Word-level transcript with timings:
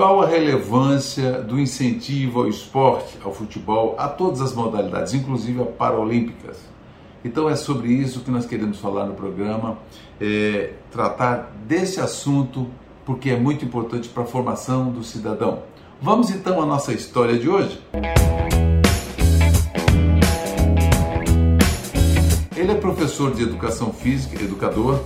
qual 0.00 0.22
a 0.22 0.26
relevância 0.26 1.42
do 1.42 1.60
incentivo 1.60 2.40
ao 2.40 2.48
esporte, 2.48 3.18
ao 3.22 3.34
futebol, 3.34 3.96
a 3.98 4.08
todas 4.08 4.40
as 4.40 4.54
modalidades, 4.54 5.12
inclusive 5.12 5.60
a 5.60 5.66
paralímpicas? 5.66 6.56
Então 7.22 7.50
é 7.50 7.54
sobre 7.54 7.88
isso 7.88 8.20
que 8.20 8.30
nós 8.30 8.46
queremos 8.46 8.78
falar 8.78 9.04
no 9.04 9.12
programa, 9.12 9.76
é, 10.18 10.72
tratar 10.90 11.52
desse 11.68 12.00
assunto 12.00 12.66
porque 13.04 13.28
é 13.28 13.38
muito 13.38 13.62
importante 13.62 14.08
para 14.08 14.22
a 14.22 14.26
formação 14.26 14.90
do 14.90 15.04
cidadão. 15.04 15.64
Vamos 16.00 16.30
então 16.30 16.62
à 16.62 16.64
nossa 16.64 16.94
história 16.94 17.38
de 17.38 17.50
hoje. 17.50 17.78
Ele 22.56 22.72
é 22.72 22.74
professor 22.74 23.34
de 23.34 23.42
educação 23.42 23.92
física, 23.92 24.42
educador 24.42 24.98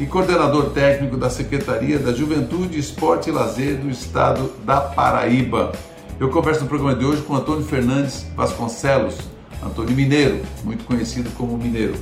e 0.00 0.06
coordenador 0.06 0.70
técnico 0.70 1.16
da 1.16 1.28
Secretaria 1.28 1.98
da 1.98 2.12
Juventude, 2.12 2.78
Esporte 2.78 3.30
e 3.30 3.32
Lazer 3.32 3.78
do 3.78 3.90
Estado 3.90 4.52
da 4.64 4.80
Paraíba. 4.80 5.72
Eu 6.20 6.30
converso 6.30 6.62
no 6.62 6.68
programa 6.68 6.94
de 6.94 7.04
hoje 7.04 7.22
com 7.22 7.34
Antônio 7.34 7.64
Fernandes 7.64 8.24
Vasconcelos, 8.36 9.18
Antônio 9.64 9.94
Mineiro, 9.94 10.40
muito 10.62 10.84
conhecido 10.84 11.30
como 11.36 11.56
Mineiro. 11.56 11.94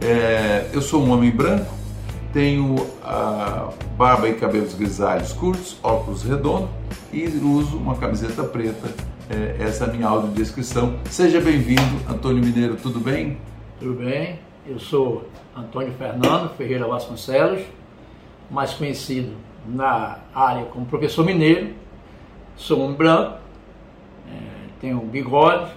É, 0.00 0.66
eu 0.72 0.80
sou 0.80 1.02
um 1.02 1.10
homem 1.10 1.30
branco, 1.30 1.74
tenho 2.32 2.86
a 3.02 3.70
barba 3.98 4.28
e 4.28 4.34
cabelos 4.34 4.72
grisalhos 4.74 5.32
curtos, 5.32 5.76
óculos 5.82 6.22
redondos 6.22 6.70
e 7.12 7.24
uso 7.42 7.76
uma 7.76 7.96
camiseta 7.96 8.44
preta. 8.44 8.88
É, 9.28 9.56
essa 9.60 9.84
é 9.84 9.90
a 9.90 9.92
minha 9.92 10.06
audiodescrição. 10.06 10.98
Seja 11.10 11.40
bem-vindo, 11.40 12.00
Antônio 12.08 12.42
Mineiro, 12.42 12.76
tudo 12.76 13.00
bem? 13.00 13.38
Tudo 13.78 13.94
bem, 13.94 14.38
eu 14.68 14.80
sou 14.80 15.28
Antônio 15.56 15.92
Fernando 15.92 16.50
Ferreira 16.56 16.86
Vasconcelos, 16.86 17.62
mais 18.50 18.74
conhecido 18.74 19.32
na 19.66 20.18
área 20.34 20.64
como 20.66 20.86
professor 20.86 21.24
mineiro. 21.24 21.72
Sou 22.56 22.84
um 22.84 22.94
branco, 22.94 23.38
é, 24.28 24.32
tenho 24.80 24.98
bigode, 25.00 25.70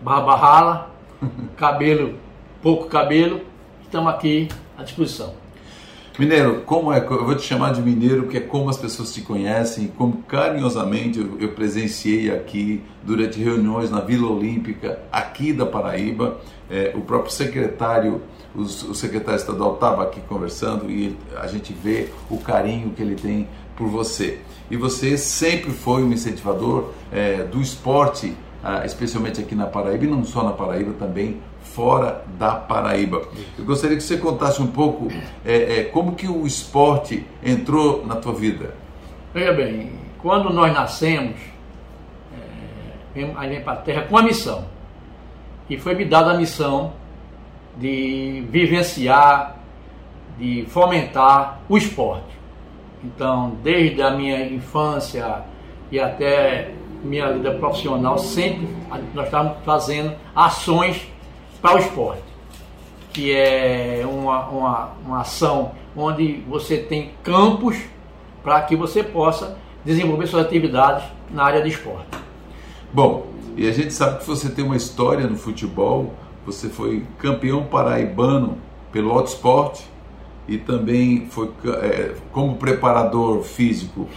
barba 0.00 0.36
rala, 0.36 0.90
cabelo, 1.56 2.14
pouco 2.62 2.86
cabelo. 2.86 3.42
Estamos 3.82 4.12
aqui 4.14 4.48
à 4.78 4.82
disposição. 4.82 5.34
Mineiro, 6.18 6.62
como 6.62 6.92
é? 6.92 6.98
Eu 6.98 7.24
vou 7.24 7.34
te 7.34 7.42
chamar 7.42 7.72
de 7.72 7.80
mineiro, 7.80 8.24
porque 8.24 8.38
é 8.38 8.40
como 8.40 8.68
as 8.68 8.76
pessoas 8.76 9.12
te 9.12 9.22
conhecem, 9.22 9.88
como 9.88 10.22
carinhosamente 10.24 11.18
eu, 11.18 11.38
eu 11.40 11.52
presenciei 11.52 12.30
aqui 12.30 12.82
durante 13.02 13.42
reuniões 13.42 13.90
na 13.90 14.00
Vila 14.00 14.30
Olímpica, 14.30 15.00
aqui 15.10 15.52
da 15.52 15.64
Paraíba. 15.64 16.38
É, 16.70 16.92
o 16.94 17.00
próprio 17.00 17.32
secretário, 17.32 18.22
os, 18.54 18.82
o 18.84 18.94
secretário 18.94 19.38
estadual 19.38 19.74
estava 19.74 20.04
aqui 20.04 20.20
conversando 20.20 20.88
e 20.90 21.16
a 21.36 21.46
gente 21.46 21.72
vê 21.72 22.08
o 22.30 22.38
carinho 22.38 22.90
que 22.90 23.02
ele 23.02 23.16
tem 23.16 23.48
por 23.76 23.88
você. 23.88 24.38
E 24.70 24.76
você 24.76 25.18
sempre 25.18 25.72
foi 25.72 26.04
um 26.04 26.12
incentivador 26.12 26.90
é, 27.10 27.42
do 27.42 27.60
esporte, 27.60 28.36
ah, 28.62 28.84
especialmente 28.84 29.40
aqui 29.40 29.54
na 29.54 29.66
Paraíba, 29.66 30.04
e 30.04 30.06
não 30.06 30.24
só 30.24 30.44
na 30.44 30.52
Paraíba, 30.52 30.92
também 30.98 31.40
fora 31.62 32.24
da 32.38 32.54
Paraíba. 32.54 33.22
Eu 33.58 33.64
gostaria 33.64 33.96
que 33.96 34.02
você 34.02 34.16
contasse 34.16 34.62
um 34.62 34.66
pouco 34.66 35.08
é, 35.44 35.80
é, 35.80 35.84
como 35.84 36.14
que 36.14 36.28
o 36.28 36.46
esporte 36.46 37.26
entrou 37.42 38.06
na 38.06 38.16
tua 38.16 38.32
vida. 38.32 38.74
Veja 39.34 39.52
bem, 39.52 39.92
quando 40.18 40.52
nós 40.52 40.72
nascemos, 40.72 41.36
é, 43.16 43.32
a 43.36 43.48
gente 43.48 43.62
para 43.62 43.72
a 43.72 43.76
Terra 43.76 44.02
com 44.02 44.14
uma 44.14 44.22
missão. 44.22 44.64
E 45.70 45.78
foi 45.78 45.94
me 45.94 46.04
dada 46.04 46.32
a 46.32 46.34
missão 46.34 46.92
de 47.78 48.44
vivenciar, 48.50 49.56
de 50.36 50.66
fomentar 50.68 51.60
o 51.68 51.78
esporte. 51.78 52.38
Então, 53.04 53.56
desde 53.62 54.02
a 54.02 54.10
minha 54.10 54.44
infância 54.46 55.42
e 55.90 55.98
até 55.98 56.72
minha 57.04 57.32
vida 57.32 57.52
profissional, 57.52 58.18
sempre 58.18 58.68
nós 59.14 59.26
estávamos 59.26 59.58
fazendo 59.64 60.12
ações 60.34 61.06
para 61.62 61.76
o 61.76 61.78
esporte, 61.78 62.22
que 63.12 63.32
é 63.32 64.02
uma, 64.04 64.48
uma, 64.48 64.90
uma 65.06 65.20
ação 65.20 65.72
onde 65.96 66.42
você 66.48 66.78
tem 66.78 67.12
campos 67.22 67.78
para 68.42 68.60
que 68.62 68.74
você 68.74 69.02
possa 69.02 69.56
desenvolver 69.84 70.26
suas 70.26 70.44
atividades 70.46 71.04
na 71.30 71.44
área 71.44 71.62
de 71.62 71.68
esporte. 71.68 72.08
Bom, 72.92 73.26
e 73.56 73.68
a 73.68 73.72
gente 73.72 73.92
sabe 73.92 74.20
que 74.20 74.26
você 74.26 74.48
tem 74.48 74.64
uma 74.64 74.76
história 74.76 75.26
no 75.26 75.36
futebol, 75.36 76.14
você 76.44 76.68
foi 76.68 77.04
campeão 77.18 77.64
paraibano 77.64 78.58
pelo 78.92 79.10
Auto 79.12 79.82
e 80.48 80.58
também 80.58 81.26
foi 81.30 81.50
é, 81.82 82.14
como 82.32 82.56
preparador 82.56 83.42
físico, 83.42 84.08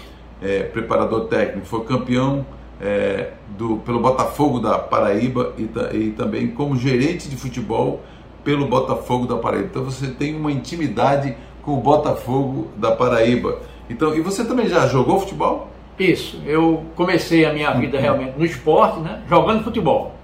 é, 0.42 0.64
preparador 0.64 1.26
técnico, 1.26 1.68
foi 1.68 1.84
campeão 1.84 2.46
é, 2.82 3.32
do, 3.58 3.78
pelo 3.78 4.00
Botafogo 4.00 4.60
da 4.60 4.80
Paraíba 4.80 5.54
e, 5.58 5.70
e, 5.96 6.12
também 6.12 6.48
como 6.48 6.76
gerente 6.76 7.30
de 7.30 7.38
futebol 7.38 8.02
pelo 8.44 8.68
Botafogo 8.68 9.28
da 9.28 9.38
Paraíba. 9.38 9.68
Então 9.68 9.84
você 9.84 10.08
tem 10.08 10.36
uma 10.36 10.52
intimidade 10.52 11.36
com 11.62 11.74
o 11.74 11.82
Botafogo 11.82 12.68
da 12.76 12.92
Paraíba. 12.92 13.60
Então, 13.90 14.16
e 14.16 14.22
você 14.22 14.44
também 14.44 14.68
já 14.68 14.88
jogou 14.88 15.20
futebol? 15.20 15.73
Isso, 15.98 16.42
eu 16.46 16.84
comecei 16.96 17.46
a 17.46 17.54
minha 17.54 17.72
vida 17.72 17.98
uhum. 17.98 18.04
realmente 18.04 18.34
no 18.38 18.46
esporte, 18.46 19.00
né, 19.00 19.22
jogando 19.30 19.64
futebol. 19.64 20.16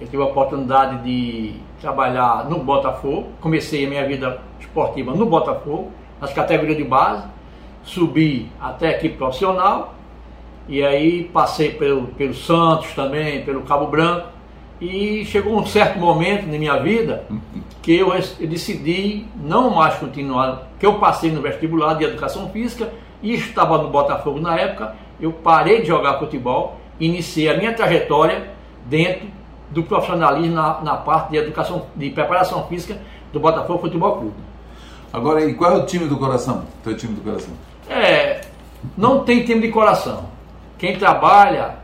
Eu 0.00 0.06
tive 0.06 0.22
a 0.22 0.26
oportunidade 0.26 1.02
de 1.02 1.54
trabalhar 1.80 2.48
no 2.48 2.58
Botafogo, 2.58 3.28
comecei 3.40 3.84
a 3.84 3.88
minha 3.88 4.06
vida 4.06 4.40
esportiva 4.60 5.12
no 5.12 5.26
Botafogo, 5.26 5.90
nas 6.20 6.32
categorias 6.32 6.76
de 6.76 6.84
base, 6.84 7.24
subi 7.82 8.50
até 8.60 8.88
a 8.88 8.90
equipe 8.92 9.16
profissional 9.16 9.94
e 10.68 10.82
aí 10.84 11.24
passei 11.24 11.72
pelo, 11.72 12.06
pelo 12.08 12.34
Santos 12.34 12.92
também, 12.92 13.44
pelo 13.44 13.62
Cabo 13.62 13.86
Branco. 13.86 14.28
E 14.80 15.24
chegou 15.26 15.56
um 15.56 15.66
certo 15.66 15.98
momento 15.98 16.46
na 16.46 16.58
minha 16.58 16.76
vida 16.78 17.24
que 17.82 17.96
eu, 17.96 18.12
eu 18.12 18.48
decidi 18.48 19.24
não 19.36 19.70
mais 19.70 19.94
continuar, 19.96 20.68
que 20.78 20.86
eu 20.86 20.94
passei 20.94 21.30
no 21.30 21.40
vestibular 21.40 21.94
de 21.94 22.04
educação 22.04 22.48
física 22.50 22.92
e 23.22 23.34
estava 23.34 23.78
no 23.78 23.88
Botafogo 23.88 24.40
na 24.40 24.58
época, 24.58 24.96
eu 25.20 25.32
parei 25.32 25.80
de 25.80 25.88
jogar 25.88 26.18
futebol, 26.18 26.78
iniciei 26.98 27.48
a 27.48 27.56
minha 27.56 27.72
trajetória 27.72 28.50
dentro 28.86 29.28
do 29.70 29.82
profissionalismo 29.82 30.54
na, 30.54 30.80
na 30.80 30.96
parte 30.96 31.30
de 31.30 31.36
educação, 31.36 31.86
de 31.94 32.10
preparação 32.10 32.66
física 32.66 32.98
do 33.32 33.40
Botafogo 33.40 33.80
Futebol 33.80 34.16
Clube. 34.16 34.36
Agora, 35.12 35.44
e 35.44 35.54
qual 35.54 35.72
é 35.72 35.76
o 35.76 35.86
time 35.86 36.06
do 36.06 36.18
coração? 36.18 36.64
Teu 36.82 36.96
time 36.96 37.14
do 37.14 37.20
coração? 37.20 37.54
É, 37.88 38.40
não 38.96 39.24
tem 39.24 39.44
time 39.44 39.60
de 39.60 39.68
coração. 39.68 40.24
Quem 40.78 40.98
trabalha 40.98 41.76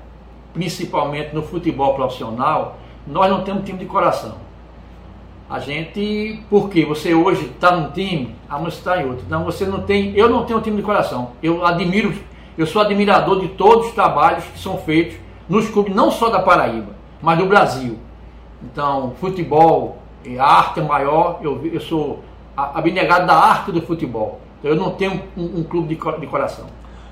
principalmente 0.53 1.34
no 1.34 1.43
futebol 1.43 1.94
profissional, 1.94 2.78
nós 3.06 3.31
não 3.31 3.44
temos 3.44 3.65
time 3.65 3.78
de 3.78 3.87
coração. 3.87 4.34
A 5.48 5.59
gente, 5.60 6.42
porque 6.50 6.84
você 6.84 7.14
hoje 7.14 7.47
está 7.47 7.75
num 7.75 7.91
time, 7.91 8.34
amanhã 8.48 8.69
está 8.69 9.00
em 9.03 9.06
outro. 9.06 9.25
Então 9.26 9.44
você 9.44 9.64
não 9.64 9.81
tem, 9.81 10.14
eu 10.14 10.28
não 10.28 10.44
tenho 10.44 10.60
time 10.60 10.76
de 10.76 10.82
coração. 10.82 11.31
Eu 11.42 11.64
admiro, 11.64 12.12
eu 12.56 12.66
sou 12.66 12.82
admirador 12.82 13.41
de 13.41 13.48
todos 13.48 13.86
os 13.86 13.94
trabalhos 13.94 14.44
que 14.44 14.59
são 14.59 14.76
feitos 14.76 15.16
nos 15.48 15.69
clubes, 15.70 15.94
não 15.94 16.10
só 16.10 16.28
da 16.28 16.41
Paraíba, 16.41 16.94
mas 17.22 17.38
do 17.38 17.47
Brasil. 17.47 17.98
Então, 18.62 19.14
futebol, 19.20 20.03
a 20.38 20.44
arte 20.44 20.81
é 20.81 20.82
maior, 20.82 21.41
eu, 21.42 21.65
eu 21.65 21.80
sou 21.80 22.22
abnegado 22.54 23.26
da 23.26 23.34
arte 23.34 23.72
do 23.72 23.80
futebol. 23.80 24.41
Então, 24.59 24.72
eu 24.72 24.76
não 24.76 24.91
tenho 24.91 25.22
um, 25.34 25.60
um 25.60 25.65
clube 25.65 25.94
de, 25.94 26.20
de 26.20 26.26
coração. 26.26 26.66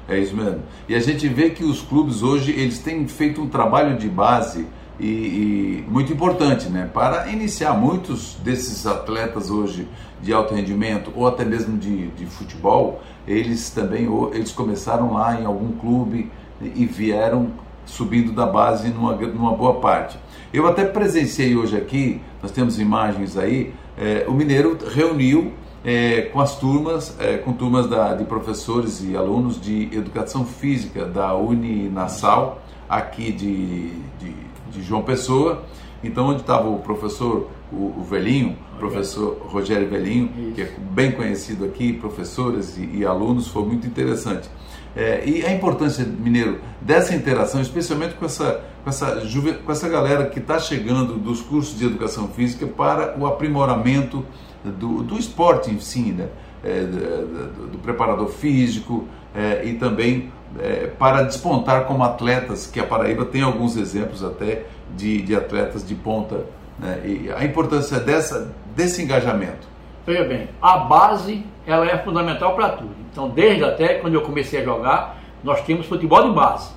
É 0.08 0.18
isso 0.18 0.36
mesmo. 0.36 0.62
E 0.88 0.94
a 0.94 1.00
gente 1.00 1.26
vê 1.26 1.50
que 1.50 1.64
os 1.64 1.80
clubes 1.80 2.22
hoje 2.22 2.52
eles 2.52 2.78
têm 2.80 3.08
feito 3.08 3.40
um 3.40 3.48
trabalho 3.48 3.96
de 3.96 4.08
base 4.08 4.66
e, 4.98 5.04
e, 5.06 5.84
muito 5.88 6.12
importante, 6.12 6.68
né? 6.68 6.88
Para 6.92 7.28
iniciar 7.28 7.74
muitos 7.74 8.34
desses 8.42 8.86
atletas 8.86 9.50
hoje 9.50 9.86
de 10.22 10.32
alto 10.32 10.54
rendimento 10.54 11.12
ou 11.14 11.26
até 11.26 11.44
mesmo 11.44 11.76
de, 11.76 12.08
de 12.08 12.26
futebol, 12.26 13.00
eles 13.26 13.70
também 13.70 14.08
eles 14.32 14.52
começaram 14.52 15.12
lá 15.12 15.40
em 15.40 15.44
algum 15.44 15.72
clube 15.72 16.30
e 16.60 16.86
vieram 16.86 17.50
subindo 17.84 18.32
da 18.32 18.46
base 18.46 18.88
numa, 18.88 19.14
numa 19.14 19.52
boa 19.52 19.74
parte. 19.74 20.18
Eu 20.52 20.66
até 20.66 20.84
presenciei 20.84 21.56
hoje 21.56 21.76
aqui, 21.76 22.20
nós 22.42 22.50
temos 22.50 22.78
imagens 22.78 23.36
aí, 23.36 23.74
é, 23.96 24.24
o 24.28 24.32
Mineiro 24.32 24.76
reuniu 24.92 25.52
é, 25.84 26.22
com 26.32 26.40
as 26.40 26.58
turmas, 26.58 27.16
é, 27.20 27.36
com 27.38 27.52
turmas 27.52 27.88
da, 27.88 28.14
de 28.14 28.24
professores 28.24 29.02
e 29.02 29.16
alunos 29.16 29.60
de 29.60 29.84
educação 29.92 30.44
física 30.44 31.04
da 31.06 31.34
Uninasal, 31.34 32.60
aqui 32.88 33.32
de, 33.32 33.90
de, 34.18 34.34
de 34.70 34.82
João 34.82 35.02
Pessoa. 35.02 35.64
Então, 36.02 36.28
onde 36.28 36.40
estava 36.40 36.68
o 36.68 36.78
professor, 36.78 37.48
o, 37.72 37.94
o 37.98 38.06
Velhinho, 38.08 38.56
professor 38.78 39.38
Rogério 39.48 39.88
Velhinho, 39.88 40.30
Isso. 40.38 40.52
que 40.52 40.62
é 40.62 40.72
bem 40.92 41.12
conhecido 41.12 41.64
aqui, 41.64 41.92
professores 41.92 42.76
e, 42.76 42.98
e 42.98 43.06
alunos, 43.06 43.48
foi 43.48 43.64
muito 43.64 43.86
interessante. 43.86 44.48
É, 44.94 45.22
e 45.28 45.44
a 45.44 45.52
importância, 45.52 46.04
Mineiro, 46.04 46.58
dessa 46.80 47.14
interação, 47.14 47.60
especialmente 47.60 48.14
com 48.14 48.24
essa, 48.24 48.64
com 48.82 48.88
essa, 48.88 49.22
com 49.64 49.72
essa 49.72 49.88
galera 49.88 50.26
que 50.26 50.38
está 50.38 50.58
chegando 50.58 51.14
dos 51.18 51.42
cursos 51.42 51.78
de 51.78 51.84
educação 51.84 52.28
física 52.28 52.66
para 52.66 53.14
o 53.18 53.26
aprimoramento 53.26 54.24
do, 54.64 55.02
do 55.02 55.18
esporte 55.18 55.70
em 55.70 55.78
si, 55.80 56.12
né? 56.12 56.28
É, 56.64 56.80
do, 56.80 57.68
do, 57.72 57.78
preparador 57.78 58.28
físico 58.28 59.04
é, 59.34 59.64
e 59.66 59.74
também 59.74 60.32
é, 60.60 60.86
para 60.98 61.22
despontar 61.22 61.84
como 61.84 62.02
atletas, 62.02 62.66
que 62.66 62.80
a 62.80 62.84
Paraíba 62.84 63.24
tem 63.24 63.42
alguns 63.42 63.76
exemplos 63.76 64.24
até 64.24 64.64
de, 64.96 65.22
de 65.22 65.34
atletas 65.34 65.86
de 65.86 65.94
ponta, 65.94 66.46
né? 66.78 67.02
e 67.04 67.30
a 67.30 67.44
importância 67.44 67.98
dessa, 67.98 68.54
desse 68.74 69.02
engajamento. 69.02 69.66
Veja 70.06 70.24
bem, 70.24 70.48
a 70.62 70.78
base 70.78 71.44
ela 71.66 71.86
é 71.86 71.98
fundamental 71.98 72.54
para 72.54 72.70
tudo. 72.70 72.94
Então, 73.10 73.28
desde 73.28 73.64
até 73.64 73.94
quando 73.94 74.14
eu 74.14 74.22
comecei 74.22 74.60
a 74.60 74.64
jogar, 74.64 75.18
nós 75.42 75.62
tínhamos 75.64 75.86
futebol 75.86 76.22
de 76.22 76.34
base. 76.34 76.70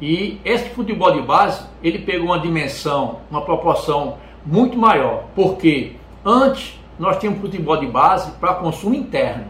E 0.00 0.40
esse 0.44 0.68
futebol 0.70 1.12
de 1.12 1.22
base, 1.22 1.64
ele 1.82 2.00
pegou 2.00 2.26
uma 2.26 2.38
dimensão, 2.38 3.20
uma 3.30 3.42
proporção 3.42 4.18
muito 4.44 4.76
maior, 4.76 5.24
porque 5.34 5.96
antes 6.24 6.78
nós 6.98 7.18
tínhamos 7.18 7.40
futebol 7.40 7.76
de 7.76 7.86
base 7.86 8.30
para 8.32 8.54
consumo 8.54 8.94
interno. 8.94 9.46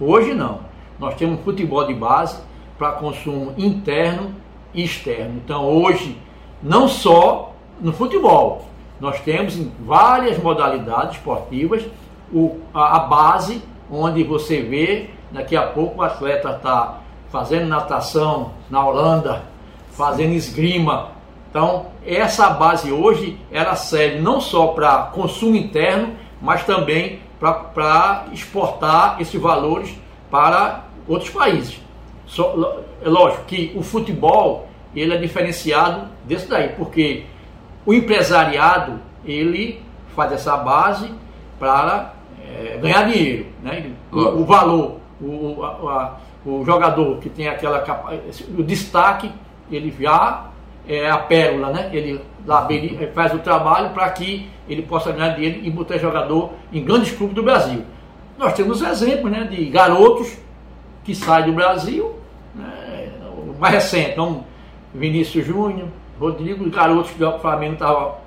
Hoje 0.00 0.34
não. 0.34 0.60
Nós 0.98 1.14
temos 1.14 1.40
futebol 1.40 1.86
de 1.86 1.94
base 1.94 2.40
para 2.80 2.92
consumo 2.92 3.52
interno 3.58 4.34
e 4.72 4.82
externo. 4.82 5.38
Então 5.44 5.66
hoje, 5.66 6.16
não 6.62 6.88
só 6.88 7.52
no 7.78 7.92
futebol, 7.92 8.64
nós 8.98 9.20
temos 9.20 9.54
em 9.54 9.70
várias 9.80 10.38
modalidades 10.38 11.16
esportivas 11.16 11.84
o, 12.32 12.58
a, 12.72 12.96
a 12.96 12.98
base, 13.00 13.62
onde 13.90 14.24
você 14.24 14.62
vê, 14.62 15.10
daqui 15.30 15.54
a 15.54 15.64
pouco 15.64 16.00
o 16.00 16.02
atleta 16.02 16.52
está 16.52 17.00
fazendo 17.28 17.68
natação 17.68 18.52
na 18.70 18.82
Holanda, 18.82 19.42
fazendo 19.92 20.32
esgrima. 20.32 21.08
Então, 21.50 21.86
essa 22.06 22.48
base 22.48 22.90
hoje, 22.90 23.38
ela 23.52 23.76
serve 23.76 24.20
não 24.20 24.40
só 24.40 24.68
para 24.68 25.10
consumo 25.12 25.54
interno, 25.54 26.14
mas 26.40 26.64
também 26.64 27.20
para 27.38 28.24
exportar 28.32 29.20
esses 29.20 29.38
valores 29.38 29.94
para 30.30 30.84
outros 31.06 31.30
países. 31.30 31.89
Só, 32.30 32.80
é 33.04 33.08
lógico 33.08 33.44
que 33.46 33.72
o 33.74 33.82
futebol 33.82 34.68
ele 34.94 35.12
é 35.12 35.16
diferenciado 35.16 36.06
desse 36.24 36.48
daí, 36.48 36.68
porque 36.70 37.24
o 37.84 37.92
empresariado 37.92 39.00
ele 39.24 39.82
faz 40.14 40.32
essa 40.32 40.56
base 40.56 41.10
para 41.58 42.14
é, 42.40 42.78
ganhar 42.78 43.02
dinheiro, 43.10 43.46
né? 43.60 43.90
o, 44.12 44.18
o 44.18 44.44
valor, 44.44 45.00
o, 45.20 45.64
a, 45.88 46.18
o 46.46 46.64
jogador 46.64 47.18
que 47.18 47.28
tem 47.28 47.48
aquela 47.48 47.84
o 48.56 48.62
destaque, 48.62 49.30
ele 49.70 49.92
já 49.98 50.50
é 50.86 51.10
a 51.10 51.18
pérola, 51.18 51.70
né? 51.72 51.90
Ele 51.92 52.20
lá 52.46 52.64
ele 52.70 53.08
faz 53.08 53.34
o 53.34 53.40
trabalho 53.40 53.90
para 53.90 54.08
que 54.10 54.48
ele 54.68 54.82
possa 54.82 55.10
ganhar 55.10 55.34
dinheiro 55.34 55.60
e 55.64 55.70
botar 55.70 55.98
jogador 55.98 56.52
em 56.72 56.82
grandes 56.84 57.10
clubes 57.10 57.34
do 57.34 57.42
Brasil. 57.42 57.84
Nós 58.38 58.54
temos 58.54 58.80
exemplos, 58.82 59.30
né, 59.32 59.44
de 59.44 59.66
garotos 59.66 60.38
que 61.04 61.14
saem 61.14 61.46
do 61.46 61.52
Brasil 61.52 62.19
mais 63.60 63.74
recente, 63.74 64.12
então, 64.12 64.44
Vinícius 64.94 65.46
Júnior, 65.46 65.88
Rodrigo, 66.18 66.64
os 66.64 66.70
garotos 66.70 67.10
que 67.10 67.22
o 67.22 67.38
Flamengo 67.38 67.74
estava 67.74 68.18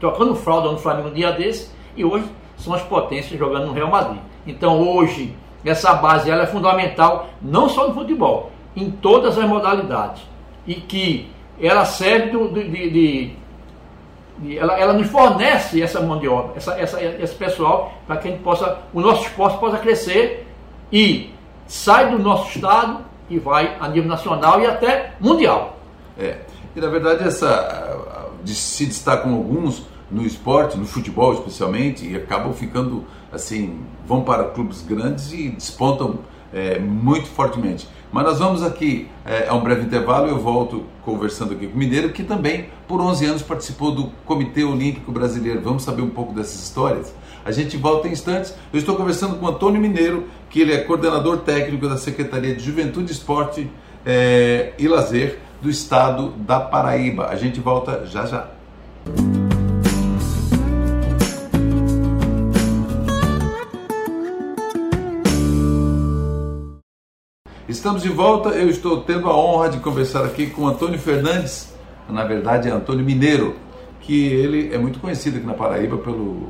trocando 0.00 0.34
fralda 0.34 0.72
no 0.72 0.78
Flamengo 0.78 1.08
um 1.08 1.12
dia 1.12 1.32
desse, 1.32 1.70
e 1.94 2.04
hoje 2.04 2.24
são 2.56 2.72
as 2.72 2.82
potências 2.82 3.38
jogando 3.38 3.66
no 3.66 3.72
Real 3.72 3.90
Madrid. 3.90 4.20
Então 4.46 4.80
hoje, 4.80 5.36
essa 5.64 5.92
base 5.94 6.30
ela 6.30 6.44
é 6.44 6.46
fundamental, 6.46 7.28
não 7.42 7.68
só 7.68 7.88
no 7.88 7.94
futebol, 7.94 8.50
em 8.74 8.90
todas 8.90 9.38
as 9.38 9.44
modalidades. 9.46 10.22
E 10.66 10.74
que 10.74 11.30
ela 11.60 11.84
serve 11.84 12.30
de, 12.30 12.68
de, 12.68 12.90
de, 14.38 14.58
ela, 14.58 14.78
ela 14.78 14.92
nos 14.94 15.08
fornece 15.08 15.82
essa 15.82 16.00
mão 16.00 16.18
de 16.18 16.26
obra, 16.26 16.54
essa, 16.56 16.78
essa, 16.78 17.02
esse 17.02 17.34
pessoal, 17.34 17.92
para 18.06 18.16
que 18.16 18.28
a 18.28 18.30
gente 18.30 18.42
possa, 18.42 18.78
o 18.94 19.00
nosso 19.00 19.24
esporte 19.24 19.58
possa 19.58 19.78
crescer 19.78 20.46
e 20.90 21.30
sai 21.66 22.10
do 22.10 22.18
nosso 22.18 22.48
estado 22.56 23.04
e 23.28 23.38
vai 23.38 23.76
a 23.80 23.88
nível 23.88 24.08
nacional 24.08 24.60
e 24.60 24.66
até 24.66 25.14
mundial. 25.20 25.78
É. 26.18 26.38
E 26.74 26.80
na 26.80 26.88
verdade 26.88 27.24
essa 27.24 27.98
se 28.44 28.86
destacam 28.86 29.34
alguns 29.34 29.86
no 30.10 30.22
esporte, 30.22 30.76
no 30.76 30.86
futebol 30.86 31.32
especialmente, 31.32 32.06
e 32.06 32.16
acabam 32.16 32.52
ficando 32.52 33.04
assim, 33.32 33.80
vão 34.06 34.22
para 34.22 34.44
clubes 34.44 34.82
grandes 34.82 35.32
e 35.32 35.48
despontam 35.48 36.18
é, 36.52 36.78
muito 36.78 37.26
fortemente. 37.28 37.88
Mas 38.12 38.24
nós 38.24 38.38
vamos 38.38 38.62
aqui 38.62 39.08
é, 39.24 39.48
a 39.48 39.54
um 39.54 39.60
breve 39.60 39.82
intervalo. 39.82 40.28
Eu 40.28 40.38
volto 40.38 40.84
conversando 41.02 41.52
aqui 41.52 41.66
com 41.66 41.74
o 41.74 41.78
Mineiro, 41.78 42.10
que 42.10 42.22
também 42.22 42.68
por 42.86 43.00
11 43.00 43.26
anos 43.26 43.42
participou 43.42 43.92
do 43.92 44.10
Comitê 44.24 44.64
Olímpico 44.64 45.10
Brasileiro. 45.10 45.60
Vamos 45.60 45.82
saber 45.82 46.02
um 46.02 46.10
pouco 46.10 46.32
dessas 46.32 46.62
histórias? 46.62 47.12
A 47.44 47.50
gente 47.50 47.76
volta 47.76 48.08
em 48.08 48.12
instantes. 48.12 48.54
Eu 48.72 48.78
estou 48.78 48.96
conversando 48.96 49.36
com 49.36 49.46
Antônio 49.46 49.80
Mineiro, 49.80 50.28
que 50.48 50.60
ele 50.60 50.72
é 50.72 50.78
coordenador 50.78 51.38
técnico 51.38 51.88
da 51.88 51.96
Secretaria 51.96 52.54
de 52.54 52.62
Juventude, 52.62 53.12
Esporte 53.12 53.70
é, 54.04 54.72
e 54.78 54.88
Lazer 54.88 55.38
do 55.60 55.68
Estado 55.68 56.30
da 56.38 56.60
Paraíba. 56.60 57.28
A 57.28 57.36
gente 57.36 57.60
volta 57.60 58.06
já 58.06 58.26
já. 58.26 58.48
Estamos 67.68 68.02
de 68.02 68.08
volta. 68.08 68.50
Eu 68.50 68.70
estou 68.70 69.02
tendo 69.02 69.28
a 69.28 69.36
honra 69.36 69.68
de 69.68 69.80
conversar 69.80 70.24
aqui 70.24 70.46
com 70.46 70.66
Antônio 70.66 70.98
Fernandes, 70.98 71.73
na 72.08 72.24
verdade 72.24 72.68
é 72.68 72.72
Antônio 72.72 73.04
Mineiro, 73.04 73.56
que 74.00 74.26
ele 74.26 74.74
é 74.74 74.78
muito 74.78 74.98
conhecido 74.98 75.38
aqui 75.38 75.46
na 75.46 75.54
Paraíba 75.54 75.96
pelo 75.98 76.48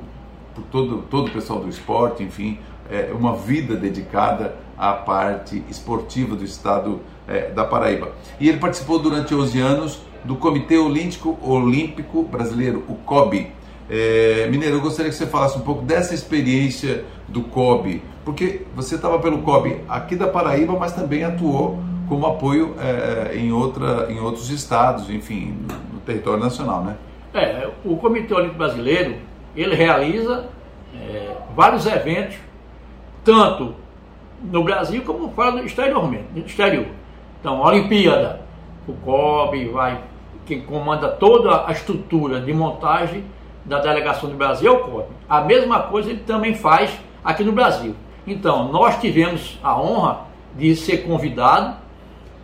por 0.54 0.64
todo, 0.64 1.02
todo 1.10 1.28
o 1.28 1.30
pessoal 1.30 1.60
do 1.60 1.68
esporte, 1.68 2.22
enfim, 2.22 2.58
é 2.88 3.10
uma 3.12 3.34
vida 3.34 3.74
dedicada 3.74 4.56
à 4.78 4.92
parte 4.92 5.62
esportiva 5.68 6.36
do 6.36 6.44
estado 6.44 7.00
é, 7.26 7.50
da 7.50 7.64
Paraíba. 7.64 8.12
E 8.38 8.48
ele 8.48 8.58
participou 8.58 8.98
durante 8.98 9.34
11 9.34 9.60
anos 9.60 10.00
do 10.24 10.36
Comitê 10.36 10.78
Olímpico, 10.78 11.38
Olímpico 11.42 12.22
Brasileiro, 12.22 12.84
o 12.88 12.94
COB. 12.94 13.50
É, 13.90 14.48
Mineiro, 14.50 14.76
eu 14.76 14.80
gostaria 14.80 15.10
que 15.10 15.16
você 15.16 15.26
falasse 15.26 15.58
um 15.58 15.62
pouco 15.62 15.82
dessa 15.82 16.14
experiência 16.14 17.04
do 17.28 17.42
COB, 17.42 18.02
porque 18.24 18.62
você 18.74 18.94
estava 18.94 19.18
pelo 19.18 19.38
COB 19.38 19.80
aqui 19.88 20.16
da 20.16 20.26
Paraíba, 20.26 20.78
mas 20.78 20.92
também 20.92 21.24
atuou 21.24 21.78
como 22.08 22.26
apoio 22.26 22.74
é, 22.78 23.36
em, 23.36 23.52
outra, 23.52 24.10
em 24.10 24.20
outros 24.20 24.50
estados, 24.50 25.08
enfim, 25.10 25.56
no, 25.92 26.00
território 26.00 26.42
nacional, 26.42 26.82
né? 26.82 26.96
É, 27.32 27.68
o 27.84 27.96
Comitê 27.96 28.34
Olímpico 28.34 28.58
Brasileiro, 28.58 29.16
ele 29.56 29.74
realiza 29.74 30.46
é, 30.94 31.34
vários 31.56 31.86
eventos, 31.86 32.36
tanto 33.24 33.74
no 34.42 34.62
Brasil 34.62 35.02
como 35.02 35.30
fora 35.30 35.52
do 35.52 35.64
exteriormente, 35.64 36.26
no 36.34 36.44
exterior. 36.44 36.86
Então, 37.40 37.64
a 37.64 37.68
Olimpíada, 37.68 38.40
o 38.86 38.92
COB 38.92 39.68
vai, 39.68 40.00
quem 40.46 40.60
comanda 40.60 41.08
toda 41.08 41.66
a 41.66 41.72
estrutura 41.72 42.40
de 42.40 42.52
montagem 42.52 43.24
da 43.64 43.80
delegação 43.80 44.28
do 44.28 44.36
Brasil 44.36 44.70
é 44.70 44.76
o 44.76 44.80
COB. 44.80 45.06
A 45.28 45.40
mesma 45.40 45.80
coisa 45.80 46.10
ele 46.10 46.20
também 46.20 46.54
faz 46.54 46.90
aqui 47.24 47.42
no 47.42 47.52
Brasil. 47.52 47.96
Então, 48.26 48.70
nós 48.70 49.00
tivemos 49.00 49.58
a 49.62 49.80
honra 49.80 50.20
de 50.56 50.76
ser 50.76 50.98
convidado 50.98 51.83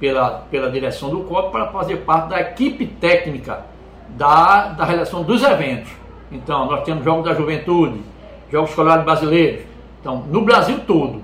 pela, 0.00 0.47
pela 0.50 0.71
direção 0.71 1.11
do 1.11 1.21
COB 1.21 1.50
para 1.50 1.66
fazer 1.66 1.99
parte 1.99 2.30
da 2.30 2.40
equipe 2.40 2.87
técnica 2.87 3.66
da, 4.09 4.69
da 4.69 4.85
realização 4.85 5.23
dos 5.23 5.42
eventos. 5.42 5.92
Então, 6.33 6.66
nós 6.66 6.83
temos 6.85 7.04
Jogos 7.04 7.25
da 7.25 7.35
Juventude, 7.35 8.00
Jogos 8.50 8.71
Escolares 8.71 9.04
Brasileiros. 9.04 9.64
Então, 10.00 10.25
no 10.28 10.40
Brasil 10.40 10.80
todo. 10.87 11.23